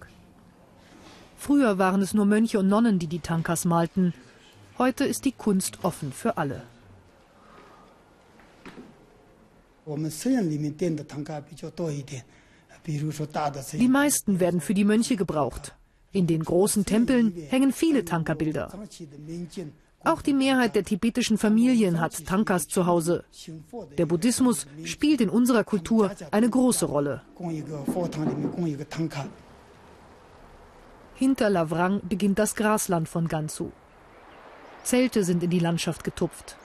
Früher 1.38 1.78
waren 1.78 2.02
es 2.02 2.14
nur 2.14 2.26
Mönche 2.26 2.60
und 2.60 2.68
Nonnen, 2.68 3.00
die 3.00 3.08
die 3.08 3.22
Tankas 3.22 3.66
malten. 3.66 4.14
Heute 4.78 5.06
ist 5.06 5.26
die 5.26 5.32
Kunst 5.32 5.80
offen 5.84 6.12
für 6.12 6.38
alle. 6.38 6.64
Die 13.74 13.88
meisten 13.88 14.40
werden 14.40 14.62
für 14.62 14.74
die 14.74 14.84
Mönche 14.86 15.16
gebraucht. 15.16 15.76
In 16.12 16.28
den 16.28 16.44
großen 16.44 16.86
Tempeln 16.86 17.34
hängen 17.50 17.72
viele 17.72 18.06
Tanka-Bilder. 18.06 18.70
Auch 20.04 20.22
die 20.22 20.34
Mehrheit 20.34 20.76
der 20.76 20.84
tibetischen 20.84 21.38
Familien 21.38 22.00
hat 22.00 22.26
Tankas 22.26 22.68
zu 22.68 22.86
Hause. 22.86 23.26
Der 23.98 24.06
Buddhismus 24.06 24.68
spielt 24.84 25.22
in 25.22 25.30
unserer 25.30 25.64
Kultur 25.64 26.12
eine 26.32 26.50
große 26.50 26.86
Rolle. 26.86 27.24
Hinter 31.16 31.50
Lavrang 31.50 32.02
beginnt 32.08 32.40
das 32.40 32.56
Grasland 32.56 33.10
von 33.10 33.28
Gansu. 33.28 33.72
Zelte 34.84 35.24
sind 35.24 35.44
in 35.44 35.50
die 35.50 35.60
Landschaft 35.60 36.04
getupft. 36.04 36.58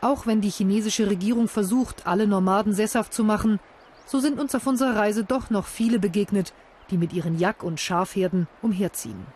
Auch 0.00 0.26
wenn 0.26 0.40
die 0.40 0.50
chinesische 0.50 1.08
Regierung 1.08 1.48
versucht, 1.48 2.06
alle 2.06 2.26
Nomaden 2.26 2.72
sesshaft 2.72 3.12
zu 3.12 3.24
machen, 3.24 3.58
so 4.06 4.20
sind 4.20 4.38
uns 4.38 4.54
auf 4.54 4.66
unserer 4.66 4.96
Reise 4.96 5.24
doch 5.24 5.50
noch 5.50 5.66
viele 5.66 5.98
begegnet, 5.98 6.54
die 6.90 6.96
mit 6.96 7.12
ihren 7.12 7.38
Jack- 7.38 7.62
und 7.62 7.80
Schafherden 7.80 8.46
umherziehen. 8.62 9.26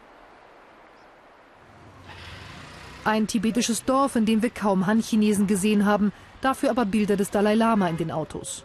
Ein 3.05 3.27
tibetisches 3.27 3.85
Dorf, 3.85 4.15
in 4.15 4.27
dem 4.27 4.43
wir 4.43 4.51
kaum 4.51 4.87
Han-Chinesen 4.87 5.49
gesehen 5.49 5.85
haben, 5.85 6.13
dafür 6.41 6.71
aber 6.71 6.85
Bilder 6.85 7.17
des 7.17 7.31
Dalai 7.31 7.57
Lama 7.57 7.89
in 7.89 7.97
den 7.97 8.13
Autos. 8.13 8.65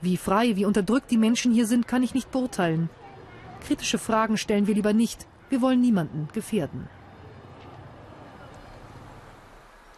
Wie 0.00 0.16
frei, 0.16 0.56
wie 0.56 0.64
unterdrückt 0.64 1.10
die 1.10 1.18
Menschen 1.18 1.52
hier 1.52 1.66
sind, 1.66 1.86
kann 1.86 2.02
ich 2.02 2.12
nicht 2.12 2.32
beurteilen. 2.32 2.90
Kritische 3.60 3.98
Fragen 3.98 4.38
stellen 4.38 4.66
wir 4.66 4.74
lieber 4.74 4.92
nicht. 4.92 5.26
Wir 5.50 5.60
wollen 5.60 5.80
niemanden 5.80 6.28
gefährden. 6.32 6.88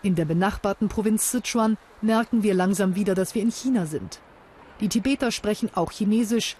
In 0.02 0.16
der 0.16 0.24
benachbarten 0.24 0.88
Provinz 0.88 1.30
Sichuan 1.30 1.78
merken 2.00 2.42
wir 2.42 2.54
langsam 2.54 2.96
wieder, 2.96 3.14
dass 3.14 3.36
wir 3.36 3.42
in 3.42 3.52
China 3.52 3.86
sind. 3.86 4.18
Die 4.80 4.88
Tibeter 4.88 5.30
sprechen 5.30 5.70
auch 5.74 5.92
Chinesisch. 5.92 6.56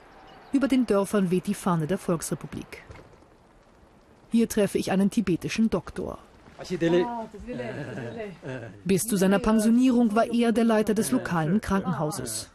Über 0.52 0.68
den 0.68 0.86
Dörfern 0.86 1.30
weht 1.32 1.48
die 1.48 1.54
Fahne 1.54 1.88
der 1.88 1.98
Volksrepublik. 1.98 2.84
Hier 4.30 4.48
treffe 4.48 4.78
ich 4.78 4.92
einen 4.92 5.10
tibetischen 5.10 5.70
Doktor. 5.70 6.18
Bis 8.84 9.02
zu 9.02 9.16
seiner 9.16 9.40
Pensionierung 9.40 10.14
war 10.14 10.26
er 10.26 10.52
der 10.52 10.64
Leiter 10.64 10.94
des 10.94 11.10
lokalen 11.10 11.60
Krankenhauses. 11.60 12.48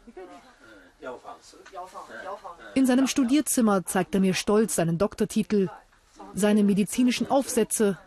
In 2.74 2.86
seinem 2.86 3.06
Studierzimmer 3.06 3.84
zeigt 3.84 4.14
er 4.14 4.20
mir 4.22 4.32
stolz 4.32 4.76
seinen 4.76 4.96
Doktortitel, 4.96 5.68
seine 6.34 6.64
medizinischen 6.64 7.30
Aufsätze 7.30 7.98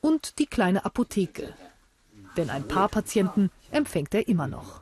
und 0.00 0.38
die 0.38 0.46
kleine 0.46 0.84
Apotheke. 0.84 1.54
Denn 2.36 2.50
ein 2.50 2.66
paar 2.66 2.88
Patienten 2.88 3.50
empfängt 3.70 4.14
er 4.14 4.28
immer 4.28 4.46
noch. 4.46 4.80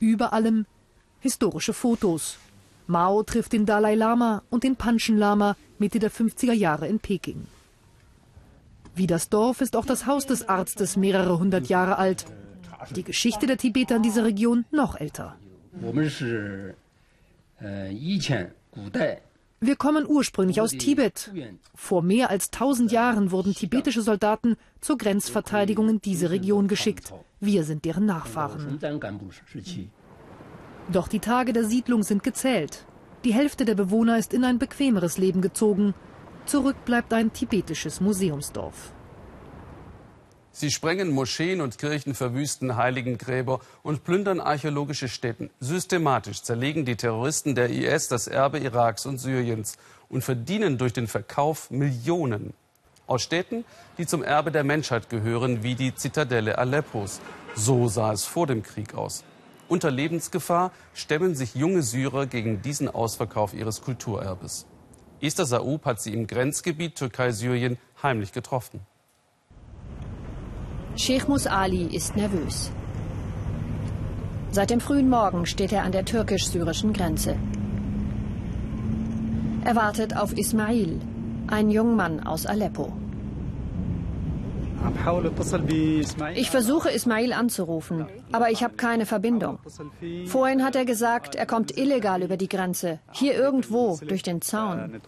Über 0.00 0.32
allem 0.32 0.66
historische 1.20 1.72
Fotos 1.72 2.38
Mao 2.86 3.22
trifft 3.22 3.52
den 3.54 3.64
Dalai 3.64 3.94
Lama 3.94 4.42
und 4.50 4.62
den 4.62 4.76
Panchen 4.76 5.16
Lama 5.16 5.56
Mitte 5.78 5.98
der 5.98 6.10
50er 6.10 6.52
Jahre 6.52 6.86
in 6.86 7.00
Peking. 7.00 7.46
Wie 8.94 9.06
das 9.06 9.28
Dorf 9.28 9.60
ist 9.60 9.74
auch 9.74 9.86
das 9.86 10.06
Haus 10.06 10.26
des 10.26 10.48
Arztes 10.48 10.96
mehrere 10.96 11.38
hundert 11.38 11.66
Jahre 11.68 11.98
alt. 11.98 12.26
Die 12.94 13.02
Geschichte 13.02 13.46
der 13.46 13.56
Tibeter 13.56 13.96
in 13.96 14.02
dieser 14.02 14.24
Region 14.24 14.66
noch 14.70 15.00
älter. 15.00 15.36
Wir 19.60 19.76
kommen 19.76 20.06
ursprünglich 20.06 20.60
aus 20.60 20.72
Tibet. 20.72 21.32
Vor 21.74 22.02
mehr 22.02 22.28
als 22.28 22.50
tausend 22.50 22.92
Jahren 22.92 23.30
wurden 23.30 23.54
tibetische 23.54 24.02
Soldaten 24.02 24.56
zur 24.80 24.98
Grenzverteidigung 24.98 25.88
in 25.88 26.00
diese 26.00 26.30
Region 26.30 26.68
geschickt. 26.68 27.14
Wir 27.40 27.64
sind 27.64 27.84
deren 27.86 28.04
Nachfahren. 28.04 28.78
Doch 30.92 31.08
die 31.08 31.20
Tage 31.20 31.52
der 31.54 31.64
Siedlung 31.64 32.02
sind 32.02 32.22
gezählt. 32.22 32.84
Die 33.24 33.32
Hälfte 33.32 33.64
der 33.64 33.74
Bewohner 33.74 34.18
ist 34.18 34.34
in 34.34 34.44
ein 34.44 34.58
bequemeres 34.58 35.16
Leben 35.16 35.40
gezogen. 35.40 35.94
Zurück 36.44 36.76
bleibt 36.84 37.14
ein 37.14 37.32
tibetisches 37.32 38.02
Museumsdorf. 38.02 38.92
Sie 40.56 40.70
sprengen 40.70 41.10
Moscheen 41.10 41.60
und 41.60 41.78
Kirchen, 41.78 42.14
verwüsten 42.14 42.76
Heiligengräber 42.76 43.58
und 43.82 44.04
plündern 44.04 44.38
archäologische 44.38 45.08
Stätten. 45.08 45.50
Systematisch 45.58 46.42
zerlegen 46.42 46.84
die 46.84 46.94
Terroristen 46.94 47.56
der 47.56 47.70
IS 47.70 48.06
das 48.06 48.28
Erbe 48.28 48.60
Iraks 48.60 49.04
und 49.04 49.18
Syriens 49.18 49.76
und 50.08 50.22
verdienen 50.22 50.78
durch 50.78 50.92
den 50.92 51.08
Verkauf 51.08 51.72
Millionen. 51.72 52.54
Aus 53.08 53.22
Städten, 53.22 53.64
die 53.98 54.06
zum 54.06 54.22
Erbe 54.22 54.52
der 54.52 54.62
Menschheit 54.62 55.10
gehören, 55.10 55.64
wie 55.64 55.74
die 55.74 55.92
Zitadelle 55.96 56.56
Aleppos. 56.56 57.20
So 57.56 57.88
sah 57.88 58.12
es 58.12 58.24
vor 58.24 58.46
dem 58.46 58.62
Krieg 58.62 58.94
aus. 58.94 59.24
Unter 59.66 59.90
Lebensgefahr 59.90 60.70
stemmen 60.94 61.34
sich 61.34 61.56
junge 61.56 61.82
Syrer 61.82 62.26
gegen 62.26 62.62
diesen 62.62 62.88
Ausverkauf 62.88 63.54
ihres 63.54 63.82
Kulturerbes. 63.82 64.66
Esther 65.20 65.46
Saoub 65.46 65.84
hat 65.84 66.00
sie 66.00 66.14
im 66.14 66.28
Grenzgebiet 66.28 66.94
Türkei-Syrien 66.94 67.76
heimlich 68.04 68.30
getroffen. 68.30 68.86
Sheikh 70.96 71.26
Mus 71.28 71.46
Ali 71.46 71.86
ist 71.86 72.14
nervös. 72.16 72.70
Seit 74.52 74.70
dem 74.70 74.80
frühen 74.80 75.10
Morgen 75.10 75.44
steht 75.44 75.72
er 75.72 75.82
an 75.82 75.90
der 75.90 76.04
türkisch-syrischen 76.04 76.92
Grenze. 76.92 77.36
Er 79.64 79.74
wartet 79.74 80.16
auf 80.16 80.36
Ismail, 80.36 81.00
einen 81.48 81.70
jungen 81.70 81.96
Mann 81.96 82.24
aus 82.24 82.46
Aleppo. 82.46 82.92
Ich 86.34 86.50
versuche 86.50 86.90
Ismail 86.90 87.32
anzurufen, 87.32 88.06
aber 88.30 88.50
ich 88.50 88.62
habe 88.62 88.74
keine 88.74 89.06
Verbindung. 89.06 89.58
Vorhin 90.26 90.62
hat 90.62 90.76
er 90.76 90.84
gesagt, 90.84 91.34
er 91.34 91.46
kommt 91.46 91.76
illegal 91.76 92.22
über 92.22 92.36
die 92.36 92.48
Grenze, 92.48 93.00
hier 93.10 93.34
irgendwo 93.34 93.98
durch 94.06 94.22
den 94.22 94.42
Zaun. 94.42 95.00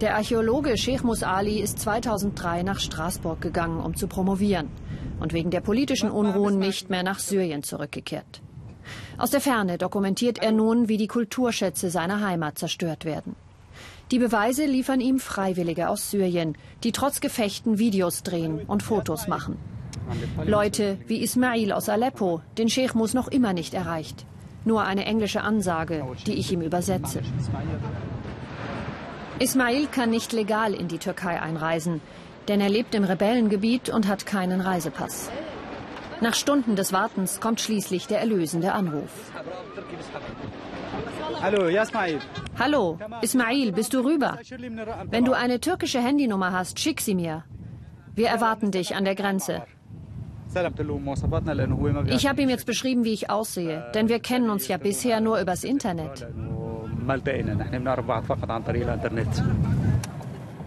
Der 0.00 0.14
Archäologe 0.14 0.78
Sheikh 0.78 1.04
Mus 1.04 1.24
Ali 1.24 1.58
ist 1.58 1.80
2003 1.80 2.62
nach 2.62 2.78
Straßburg 2.78 3.40
gegangen, 3.40 3.80
um 3.80 3.96
zu 3.96 4.06
promovieren 4.06 4.68
und 5.18 5.32
wegen 5.32 5.50
der 5.50 5.60
politischen 5.60 6.08
Unruhen 6.08 6.60
nicht 6.60 6.88
mehr 6.88 7.02
nach 7.02 7.18
Syrien 7.18 7.64
zurückgekehrt. 7.64 8.40
Aus 9.16 9.30
der 9.30 9.40
Ferne 9.40 9.76
dokumentiert 9.76 10.38
er 10.38 10.52
nun, 10.52 10.88
wie 10.88 10.98
die 10.98 11.08
Kulturschätze 11.08 11.90
seiner 11.90 12.24
Heimat 12.24 12.58
zerstört 12.58 13.04
werden. 13.04 13.34
Die 14.12 14.20
Beweise 14.20 14.66
liefern 14.66 15.00
ihm 15.00 15.18
Freiwillige 15.18 15.88
aus 15.88 16.12
Syrien, 16.12 16.56
die 16.84 16.92
trotz 16.92 17.20
Gefechten 17.20 17.80
Videos 17.80 18.22
drehen 18.22 18.60
und 18.68 18.84
Fotos 18.84 19.26
machen. 19.26 19.56
Leute 20.46 20.98
wie 21.08 21.20
Ismail 21.22 21.72
aus 21.72 21.88
Aleppo, 21.88 22.40
den 22.56 22.68
Sheikh 22.68 22.96
Mus 22.96 23.14
noch 23.14 23.26
immer 23.26 23.52
nicht 23.52 23.74
erreicht. 23.74 24.24
Nur 24.64 24.84
eine 24.84 25.06
englische 25.06 25.40
Ansage, 25.40 26.06
die 26.24 26.34
ich 26.34 26.52
ihm 26.52 26.60
übersetze. 26.60 27.20
Ismail 29.40 29.86
kann 29.86 30.10
nicht 30.10 30.32
legal 30.32 30.74
in 30.74 30.88
die 30.88 30.98
Türkei 30.98 31.40
einreisen, 31.40 32.00
denn 32.48 32.60
er 32.60 32.68
lebt 32.68 32.94
im 32.94 33.04
Rebellengebiet 33.04 33.88
und 33.88 34.08
hat 34.08 34.26
keinen 34.26 34.60
Reisepass. 34.60 35.30
Nach 36.20 36.34
Stunden 36.34 36.74
des 36.74 36.92
Wartens 36.92 37.40
kommt 37.40 37.60
schließlich 37.60 38.08
der 38.08 38.18
erlösende 38.18 38.72
Anruf. 38.72 39.30
Hallo, 41.40 41.66
Ismail. 41.68 42.18
Hallo, 42.58 42.98
Ismail, 43.22 43.70
bist 43.70 43.94
du 43.94 44.00
rüber? 44.00 44.38
Wenn 45.08 45.24
du 45.24 45.32
eine 45.34 45.60
türkische 45.60 46.00
Handynummer 46.00 46.52
hast, 46.52 46.80
schick 46.80 47.00
sie 47.00 47.14
mir. 47.14 47.44
Wir 48.16 48.28
erwarten 48.28 48.72
dich 48.72 48.96
an 48.96 49.04
der 49.04 49.14
Grenze. 49.14 49.62
Ich 52.06 52.26
habe 52.26 52.42
ihm 52.42 52.48
jetzt 52.48 52.66
beschrieben, 52.66 53.04
wie 53.04 53.12
ich 53.12 53.30
aussehe, 53.30 53.88
denn 53.94 54.08
wir 54.08 54.18
kennen 54.18 54.50
uns 54.50 54.66
ja 54.66 54.78
bisher 54.78 55.20
nur 55.20 55.40
übers 55.40 55.62
Internet. 55.62 56.26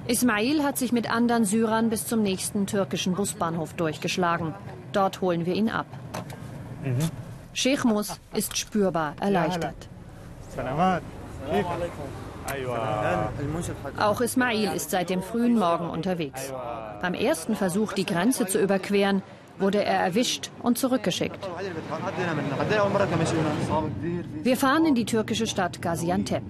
Ismail 0.07 0.63
hat 0.63 0.77
sich 0.77 0.91
mit 0.91 1.09
anderen 1.09 1.45
Syrern 1.45 1.89
bis 1.89 2.07
zum 2.07 2.21
nächsten 2.21 2.67
türkischen 2.67 3.13
Busbahnhof 3.13 3.73
durchgeschlagen. 3.73 4.53
Dort 4.91 5.21
holen 5.21 5.45
wir 5.45 5.53
ihn 5.53 5.69
ab. 5.69 5.85
Mhm. 6.83 6.97
Sheikh 7.53 7.87
Mus 7.87 8.19
ist 8.33 8.57
spürbar 8.57 9.13
erleichtert. 9.19 9.87
Auch 13.97 14.21
Ismail 14.21 14.73
ist 14.75 14.89
seit 14.89 15.09
dem 15.09 15.21
frühen 15.21 15.57
Morgen 15.57 15.89
unterwegs. 15.89 16.53
Beim 17.01 17.13
ersten 17.13 17.55
Versuch, 17.55 17.93
die 17.93 18.05
Grenze 18.05 18.47
zu 18.47 18.59
überqueren, 18.59 19.21
wurde 19.59 19.83
er 19.83 19.99
erwischt 19.99 20.49
und 20.61 20.77
zurückgeschickt. 20.77 21.47
Wir 24.43 24.57
fahren 24.57 24.85
in 24.85 24.95
die 24.95 25.05
türkische 25.05 25.47
Stadt 25.47 25.81
Gaziantep. 25.81 26.43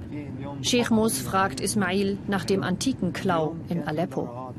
Sheikh 0.61 0.93
Mus 0.93 1.19
fragt 1.19 1.59
Ismail 1.59 2.17
nach 2.27 2.45
dem 2.45 2.63
antiken 2.63 3.13
Klau 3.13 3.55
in 3.67 3.83
Aleppo. 3.83 4.53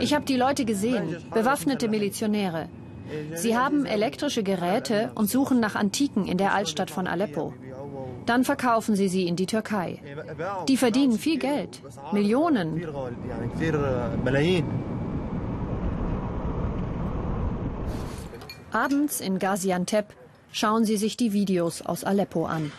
Ich 0.00 0.14
habe 0.14 0.24
die 0.24 0.36
Leute 0.36 0.64
gesehen, 0.64 1.16
bewaffnete 1.34 1.88
Milizionäre. 1.88 2.68
Sie 3.34 3.56
haben 3.56 3.84
elektrische 3.84 4.42
Geräte 4.42 5.10
und 5.14 5.28
suchen 5.28 5.60
nach 5.60 5.74
Antiken 5.74 6.24
in 6.26 6.38
der 6.38 6.54
Altstadt 6.54 6.90
von 6.90 7.06
Aleppo. 7.06 7.52
Dann 8.24 8.44
verkaufen 8.44 8.94
sie 8.96 9.08
sie 9.08 9.26
in 9.26 9.36
die 9.36 9.46
Türkei. 9.46 10.00
Die 10.68 10.76
verdienen 10.76 11.18
viel 11.18 11.38
Geld, 11.38 11.82
Millionen. 12.12 12.80
Abends 18.72 19.20
in 19.20 19.38
Gaziantep 19.38 20.06
schauen 20.50 20.86
sie 20.86 20.96
sich 20.96 21.18
die 21.18 21.34
Videos 21.34 21.82
aus 21.82 22.04
Aleppo 22.04 22.46
an. 22.46 22.72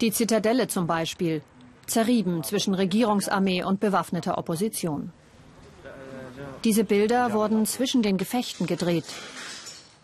Die 0.00 0.12
Zitadelle 0.12 0.68
zum 0.68 0.86
Beispiel, 0.86 1.42
zerrieben 1.86 2.44
zwischen 2.44 2.72
Regierungsarmee 2.72 3.64
und 3.64 3.80
bewaffneter 3.80 4.38
Opposition. 4.38 5.12
Diese 6.62 6.84
Bilder 6.84 7.32
wurden 7.32 7.66
zwischen 7.66 8.02
den 8.02 8.16
Gefechten 8.16 8.66
gedreht. 8.66 9.06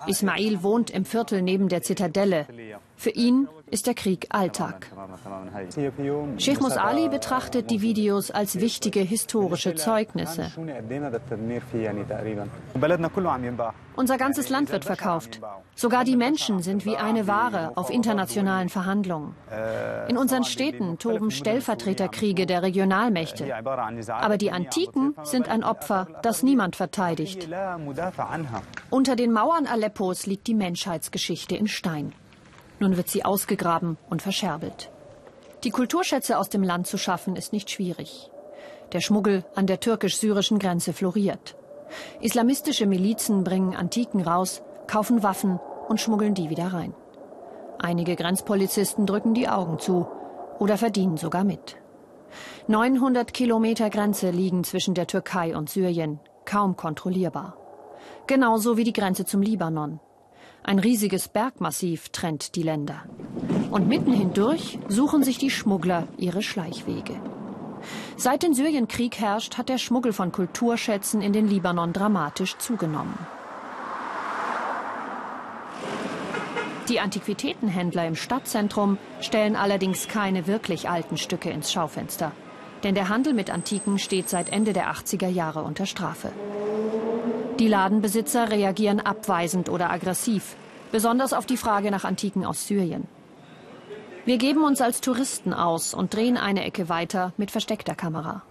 Ismail 0.07 0.64
wohnt 0.64 0.90
im 0.90 1.05
Viertel 1.05 1.42
neben 1.42 1.68
der 1.68 1.83
Zitadelle. 1.83 2.47
Für 2.97 3.11
ihn 3.11 3.49
ist 3.72 3.87
der 3.87 3.94
Krieg 3.94 4.26
Alltag. 4.28 4.87
Sheikh 6.37 6.61
Mus 6.61 6.76
Ali 6.76 7.08
betrachtet 7.08 7.70
die 7.70 7.80
Videos 7.80 8.30
als 8.30 8.61
wichtige 8.61 9.00
historische 9.00 9.74
Zeugnisse. 9.74 10.52
Unser 13.96 14.18
ganzes 14.18 14.48
Land 14.50 14.72
wird 14.72 14.85
verkauft. 14.85 15.40
Sogar 15.74 16.04
die 16.04 16.16
Menschen 16.16 16.62
sind 16.62 16.85
wie 16.85 16.96
eine 16.98 17.26
Ware 17.26 17.72
auf 17.76 17.88
internationalen 17.88 18.68
Verhandlungen. 18.68 19.35
In 20.08 20.18
unseren 20.18 20.44
Städten 20.44 20.98
toben 20.98 21.30
Stellvertreterkriege 21.30 22.44
der 22.44 22.62
Regionalmächte. 22.62 23.54
Aber 24.08 24.37
die 24.37 24.50
Antiken 24.50 25.14
sind 25.22 25.48
ein 25.48 25.64
Opfer, 25.64 26.08
das 26.22 26.42
niemand 26.42 26.76
verteidigt. 26.76 27.48
Unter 28.90 29.16
den 29.16 29.32
Mauern 29.32 29.66
Aleppos 29.66 30.26
liegt 30.26 30.46
die 30.46 30.54
Menschheitsgeschichte 30.54 31.56
in 31.56 31.68
Stein. 31.68 32.12
Nun 32.83 32.97
wird 32.97 33.09
sie 33.09 33.25
ausgegraben 33.25 33.97
und 34.11 34.23
verscherbelt. 34.23 34.90
Die 35.62 35.71
Kulturschätze 35.71 36.37
aus 36.37 36.49
dem 36.49 36.64
Land 36.64 36.88
zu 36.88 36.99
schaffen, 36.99 37.37
ist 37.37 37.53
nicht 37.53 37.71
schwierig. 37.71 38.29
Der 38.92 39.01
Schmuggel 39.01 39.45
an 39.55 39.68
der 39.68 39.79
türkisch-syrischen 39.79 40.59
Grenze 40.59 40.92
floriert. 40.92 41.55
Islamistische 42.21 42.87
Milizen 42.87 43.45
bringen 43.45 43.77
Antiken 43.77 44.21
raus, 44.21 44.62
kaufen 44.88 45.23
Waffen 45.23 45.61
und 45.87 46.01
schmuggeln 46.01 46.35
die 46.35 46.51
wieder 46.51 46.73
rein. 46.73 46.92
Einige 47.79 48.16
Grenzpolizisten 48.16 49.07
drücken 49.07 49.33
die 49.33 49.49
Augen 49.49 49.79
zu 49.79 50.09
oder 50.59 50.77
verdienen 50.77 51.18
sogar 51.18 51.45
mit. 51.45 51.77
900 52.66 53.33
Kilometer 53.33 53.90
Grenze 53.90 54.31
liegen 54.31 54.64
zwischen 54.64 54.95
der 54.95 55.07
Türkei 55.07 55.57
und 55.57 55.71
Syrien, 55.71 56.18
kaum 56.45 56.75
kontrollierbar. 56.75 57.57
Genauso 58.27 58.77
wie 58.77 58.85
die 58.85 58.92
Grenze 58.92 59.25
zum 59.25 59.40
Libanon. 59.40 60.01
Ein 60.64 60.79
riesiges 60.79 61.29
Bergmassiv 61.29 62.11
trennt 62.11 62.55
die 62.55 62.62
Länder. 62.62 63.03
Und 63.70 63.88
mitten 63.88 64.12
hindurch 64.12 64.79
suchen 64.88 65.25
sich 65.25 65.38
die 65.38 65.51
Schmuggler 65.51 66.07
ihre 66.18 66.43
Schleichwege. 66.43 67.20
Seit 68.16 68.45
den 68.45 68.55
Syrienkrieg 68.55 69.18
herrscht, 69.18 69.59
hat 69.59 69.68
der 69.68 69.78
Schmuggel 69.78 70.12
von 70.12 70.30
Kulturschätzen 70.30 71.20
in 71.20 71.32
den 71.32 71.49
Libanon 71.49 71.93
dramatisch 71.93 72.57
zugenommen. 72.59 73.18
Die 76.89 77.01
Antiquitätenhändler 77.01 78.07
im 78.07 78.14
Stadtzentrum 78.14 78.99
stellen 79.20 79.57
allerdings 79.57 80.09
keine 80.09 80.47
wirklich 80.47 80.89
alten 80.89 81.16
Stücke 81.16 81.51
ins 81.51 81.72
Schaufenster. 81.72 82.32
Denn 82.84 82.95
der 82.95 83.09
Handel 83.09 83.32
mit 83.32 83.51
Antiken 83.51 83.99
steht 83.99 84.28
seit 84.28 84.53
Ende 84.53 84.72
der 84.72 84.93
80er 84.93 85.28
Jahre 85.28 85.62
unter 85.62 85.86
Strafe. 85.86 86.32
Die 87.59 87.68
Ladenbesitzer 87.68 88.51
reagieren 88.51 88.99
abweisend 88.99 89.68
oder 89.68 89.91
aggressiv, 89.91 90.57
besonders 90.93 91.32
auf 91.32 91.47
die 91.47 91.57
Frage 91.57 91.90
nach 91.90 92.05
Antiken 92.05 92.45
aus 92.45 92.66
Syrien. 92.66 93.09
Wir 94.24 94.38
geben 94.38 94.62
uns 94.62 94.80
als 94.80 95.01
Touristen 95.01 95.53
aus 95.53 95.95
und 95.95 96.14
drehen 96.14 96.36
eine 96.36 96.64
Ecke 96.64 96.88
weiter 96.88 97.32
mit 97.36 97.51
versteckter 97.51 97.97
Kamera. 97.97 98.43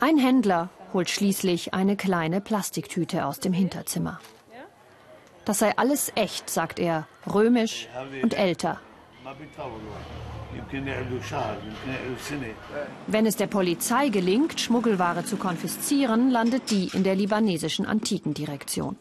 Ein 0.00 0.16
Händler 0.16 0.70
holt 0.94 1.10
schließlich 1.10 1.74
eine 1.74 1.96
kleine 1.96 2.40
Plastiktüte 2.40 3.26
aus 3.26 3.40
dem 3.40 3.52
Hinterzimmer. 3.52 4.18
Das 5.44 5.58
sei 5.58 5.76
alles 5.76 6.12
echt, 6.14 6.48
sagt 6.48 6.78
er, 6.78 7.06
römisch 7.32 7.88
und 8.22 8.38
älter. 8.38 8.80
Wenn 13.06 13.26
es 13.26 13.36
der 13.36 13.46
Polizei 13.46 14.08
gelingt, 14.08 14.60
Schmuggelware 14.60 15.24
zu 15.24 15.36
konfiszieren, 15.36 16.30
landet 16.30 16.70
die 16.70 16.88
in 16.94 17.04
der 17.04 17.14
libanesischen 17.14 17.86
Antikendirektion. 17.86 18.96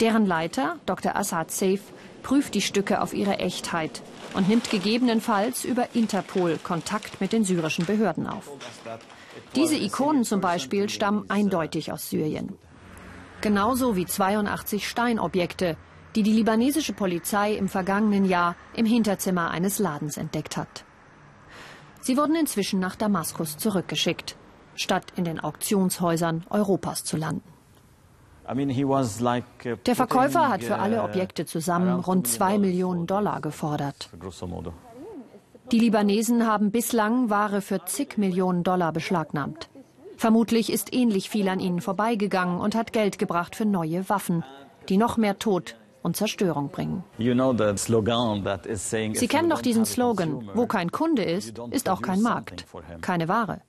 Deren 0.00 0.26
Leiter, 0.26 0.76
Dr. 0.86 1.16
Assad 1.16 1.50
Saif, 1.50 1.82
prüft 2.22 2.54
die 2.54 2.60
Stücke 2.60 3.00
auf 3.00 3.14
ihre 3.14 3.38
Echtheit 3.38 4.02
und 4.34 4.48
nimmt 4.48 4.70
gegebenenfalls 4.70 5.64
über 5.64 5.94
Interpol 5.94 6.58
Kontakt 6.62 7.20
mit 7.20 7.32
den 7.32 7.44
syrischen 7.44 7.84
Behörden 7.84 8.26
auf. 8.26 8.50
Diese 9.54 9.76
Ikonen 9.76 10.24
zum 10.24 10.40
Beispiel 10.40 10.88
stammen 10.88 11.28
eindeutig 11.28 11.92
aus 11.92 12.10
Syrien. 12.10 12.56
Genauso 13.40 13.96
wie 13.96 14.06
82 14.06 14.88
Steinobjekte, 14.88 15.76
die 16.14 16.22
die 16.22 16.32
libanesische 16.32 16.92
Polizei 16.92 17.54
im 17.54 17.68
vergangenen 17.68 18.24
Jahr 18.24 18.56
im 18.74 18.86
Hinterzimmer 18.86 19.50
eines 19.50 19.78
Ladens 19.78 20.16
entdeckt 20.16 20.56
hat. 20.56 20.84
Sie 22.00 22.16
wurden 22.16 22.36
inzwischen 22.36 22.80
nach 22.80 22.96
Damaskus 22.96 23.56
zurückgeschickt, 23.56 24.36
statt 24.74 25.12
in 25.16 25.24
den 25.24 25.40
Auktionshäusern 25.40 26.44
Europas 26.50 27.04
zu 27.04 27.16
landen. 27.16 27.42
Der 28.54 29.94
Verkäufer 29.96 30.48
hat 30.48 30.64
für 30.64 30.78
alle 30.78 31.02
Objekte 31.02 31.46
zusammen 31.46 32.00
rund 32.00 32.26
zwei 32.26 32.58
Millionen 32.58 33.06
Dollar 33.06 33.40
gefordert. 33.40 34.10
Die 35.70 35.78
Libanesen 35.78 36.46
haben 36.46 36.70
bislang 36.70 37.30
Ware 37.30 37.60
für 37.60 37.84
zig 37.84 38.18
Millionen 38.18 38.62
Dollar 38.62 38.92
beschlagnahmt. 38.92 39.68
Vermutlich 40.16 40.72
ist 40.72 40.94
ähnlich 40.94 41.30
viel 41.30 41.48
an 41.48 41.60
ihnen 41.60 41.80
vorbeigegangen 41.80 42.60
und 42.60 42.74
hat 42.74 42.92
Geld 42.92 43.18
gebracht 43.18 43.56
für 43.56 43.64
neue 43.64 44.08
Waffen, 44.08 44.44
die 44.88 44.96
noch 44.96 45.16
mehr 45.16 45.38
Tod 45.38 45.76
und 46.02 46.16
Zerstörung 46.16 46.68
bringen. 46.68 47.04
Sie 47.18 47.28
kennen 49.28 49.50
doch 49.50 49.62
diesen 49.62 49.84
Slogan, 49.84 50.50
wo 50.54 50.66
kein 50.66 50.90
Kunde 50.90 51.22
ist, 51.22 51.58
ist 51.70 51.88
auch 51.88 52.02
kein 52.02 52.22
Markt, 52.22 52.66
keine 53.00 53.28
Ware. 53.28 53.60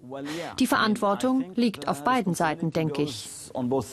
Die 0.59 0.67
Verantwortung 0.67 1.45
liegt 1.55 1.87
auf 1.87 2.03
beiden 2.03 2.33
Seiten, 2.33 2.71
denke 2.71 3.03
ich. 3.03 3.29
Uh, 3.55 3.83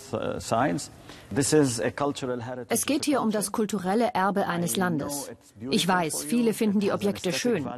es 2.68 2.86
geht 2.86 3.04
hier 3.04 3.20
um 3.20 3.30
das 3.30 3.52
kulturelle 3.52 4.14
Erbe 4.14 4.46
eines 4.46 4.76
Landes. 4.76 5.30
Ich 5.70 5.86
weiß, 5.86 6.24
viele 6.24 6.54
finden 6.54 6.80
die 6.80 6.92
Objekte 6.92 7.32
schön, 7.32 7.68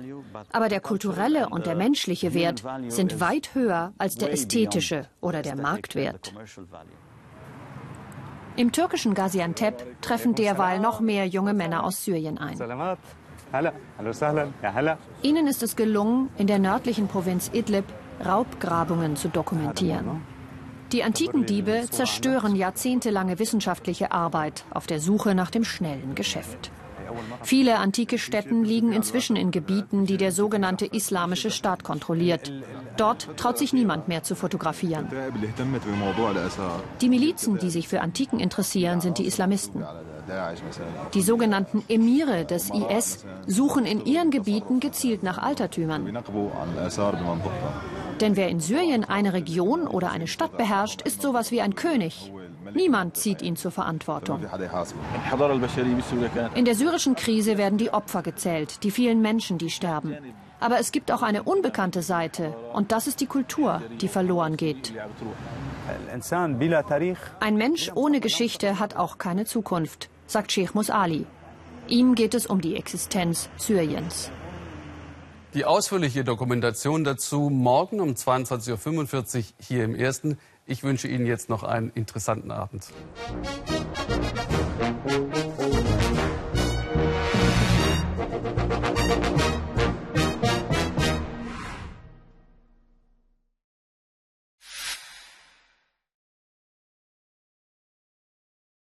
aber 0.53 0.69
der 0.69 0.81
kulturelle 0.81 1.49
und 1.49 1.67
der 1.67 1.75
menschliche 1.75 2.35
Wert 2.35 2.63
sind 2.89 3.21
weit 3.21 3.55
höher 3.55 3.93
als 3.99 4.17
der 4.17 4.33
ästhetische 4.33 5.09
oder 5.21 5.43
der 5.43 5.57
Marktwert. 5.57 6.33
Im 8.57 8.72
türkischen 8.72 9.14
Gaziantep 9.14 10.03
treffen 10.03 10.34
derweil 10.34 10.78
noch 10.78 11.00
mehr 11.00 11.26
junge 11.26 11.55
Männer 11.55 11.84
aus 11.84 12.05
Syrien 12.05 12.38
ein. 12.38 12.59
Ihnen 15.22 15.46
ist 15.46 15.62
es 15.62 15.76
gelungen, 15.76 16.30
in 16.36 16.46
der 16.46 16.59
nördlichen 16.59 17.09
Provinz 17.09 17.50
Idlib 17.53 17.84
Raubgrabungen 18.24 19.16
zu 19.16 19.28
dokumentieren. 19.28 20.22
Die 20.92 21.03
antiken 21.03 21.46
Diebe 21.46 21.86
zerstören 21.90 22.55
jahrzehntelange 22.55 23.38
wissenschaftliche 23.38 24.12
Arbeit 24.12 24.64
auf 24.70 24.86
der 24.86 25.00
Suche 25.00 25.34
nach 25.34 25.50
dem 25.50 25.64
schnellen 25.64 26.14
Geschäft. 26.14 26.70
Viele 27.43 27.79
antike 27.79 28.19
Stätten 28.19 28.65
liegen 28.65 28.93
inzwischen 28.93 29.37
in 29.37 29.51
Gebieten, 29.51 30.07
die 30.07 30.17
der 30.17 30.33
sogenannte 30.33 30.87
Islamische 30.87 31.51
Staat 31.51 31.85
kontrolliert. 31.85 32.53
Dort 32.97 33.37
traut 33.37 33.59
sich 33.59 33.73
niemand 33.73 34.09
mehr 34.09 34.23
zu 34.23 34.35
fotografieren. 34.35 35.09
Die 37.01 37.09
Milizen, 37.09 37.59
die 37.59 37.71
sich 37.71 37.89
für 37.89 38.01
Antiken 38.01 38.41
interessieren, 38.41 39.01
sind 39.01 39.19
die 39.19 39.27
Islamisten. 39.27 39.85
Die 41.15 41.23
sogenannten 41.23 41.85
Emire 41.89 42.45
des 42.45 42.71
IS 42.71 43.25
suchen 43.47 43.87
in 43.87 44.05
ihren 44.05 44.31
Gebieten 44.31 44.81
gezielt 44.81 45.23
nach 45.23 45.39
Altertümern. 45.39 46.07
Denn 48.21 48.37
wer 48.37 48.49
in 48.49 48.61
Syrien 48.61 49.05
eine 49.05 49.33
Region 49.33 49.87
oder 49.87 50.11
eine 50.11 50.29
Stadt 50.29 50.57
beherrscht, 50.57 51.03
ist 51.03 51.23
sowas 51.23 51.51
wie 51.51 51.61
ein 51.61 51.75
König. 51.75 52.33
Niemand 52.75 53.16
zieht 53.16 53.43
ihn 53.43 53.57
zur 53.57 53.70
Verantwortung. 53.70 54.41
In 56.55 56.64
der 56.64 56.75
syrischen 56.75 57.14
Krise 57.16 57.59
werden 57.59 57.79
die 57.79 57.91
Opfer 57.93 58.23
gezählt, 58.23 58.83
die 58.85 58.91
vielen 58.91 59.20
Menschen, 59.20 59.59
die 59.59 59.70
sterben. 59.70 60.16
Aber 60.61 60.79
es 60.79 60.93
gibt 60.93 61.11
auch 61.11 61.23
eine 61.23 61.43
unbekannte 61.43 62.03
Seite, 62.03 62.55
und 62.73 62.93
das 62.93 63.07
ist 63.07 63.20
die 63.20 63.27
Kultur, 63.27 63.83
die 64.01 64.09
verloren 64.09 64.57
geht. 64.57 64.93
Ein 67.41 67.57
Mensch 67.57 67.91
ohne 67.95 68.20
Geschichte 68.20 68.79
hat 68.79 68.97
auch 68.97 69.18
keine 69.18 69.45
Zukunft, 69.45 70.09
sagt 70.27 70.53
Sheikh 70.53 70.73
Musali. 70.75 71.27
Ihm 71.89 72.14
geht 72.14 72.35
es 72.35 72.47
um 72.47 72.61
die 72.61 72.77
Existenz 72.77 73.49
Syriens. 73.57 74.31
Die 75.55 75.66
ausführliche 75.66 76.25
Dokumentation 76.25 77.05
dazu 77.05 77.51
morgen 77.51 78.01
um 78.01 78.11
22.45 78.14 79.39
Uhr 79.39 79.45
hier 79.61 79.85
im 79.85 79.95
Ersten. 79.95 80.39
Ich 80.73 80.83
wünsche 80.83 81.07
Ihnen 81.07 81.27
jetzt 81.27 81.51
noch 81.51 81.64
einen 81.64 81.91
interessanten 81.95 82.51
Abend. 82.51 82.87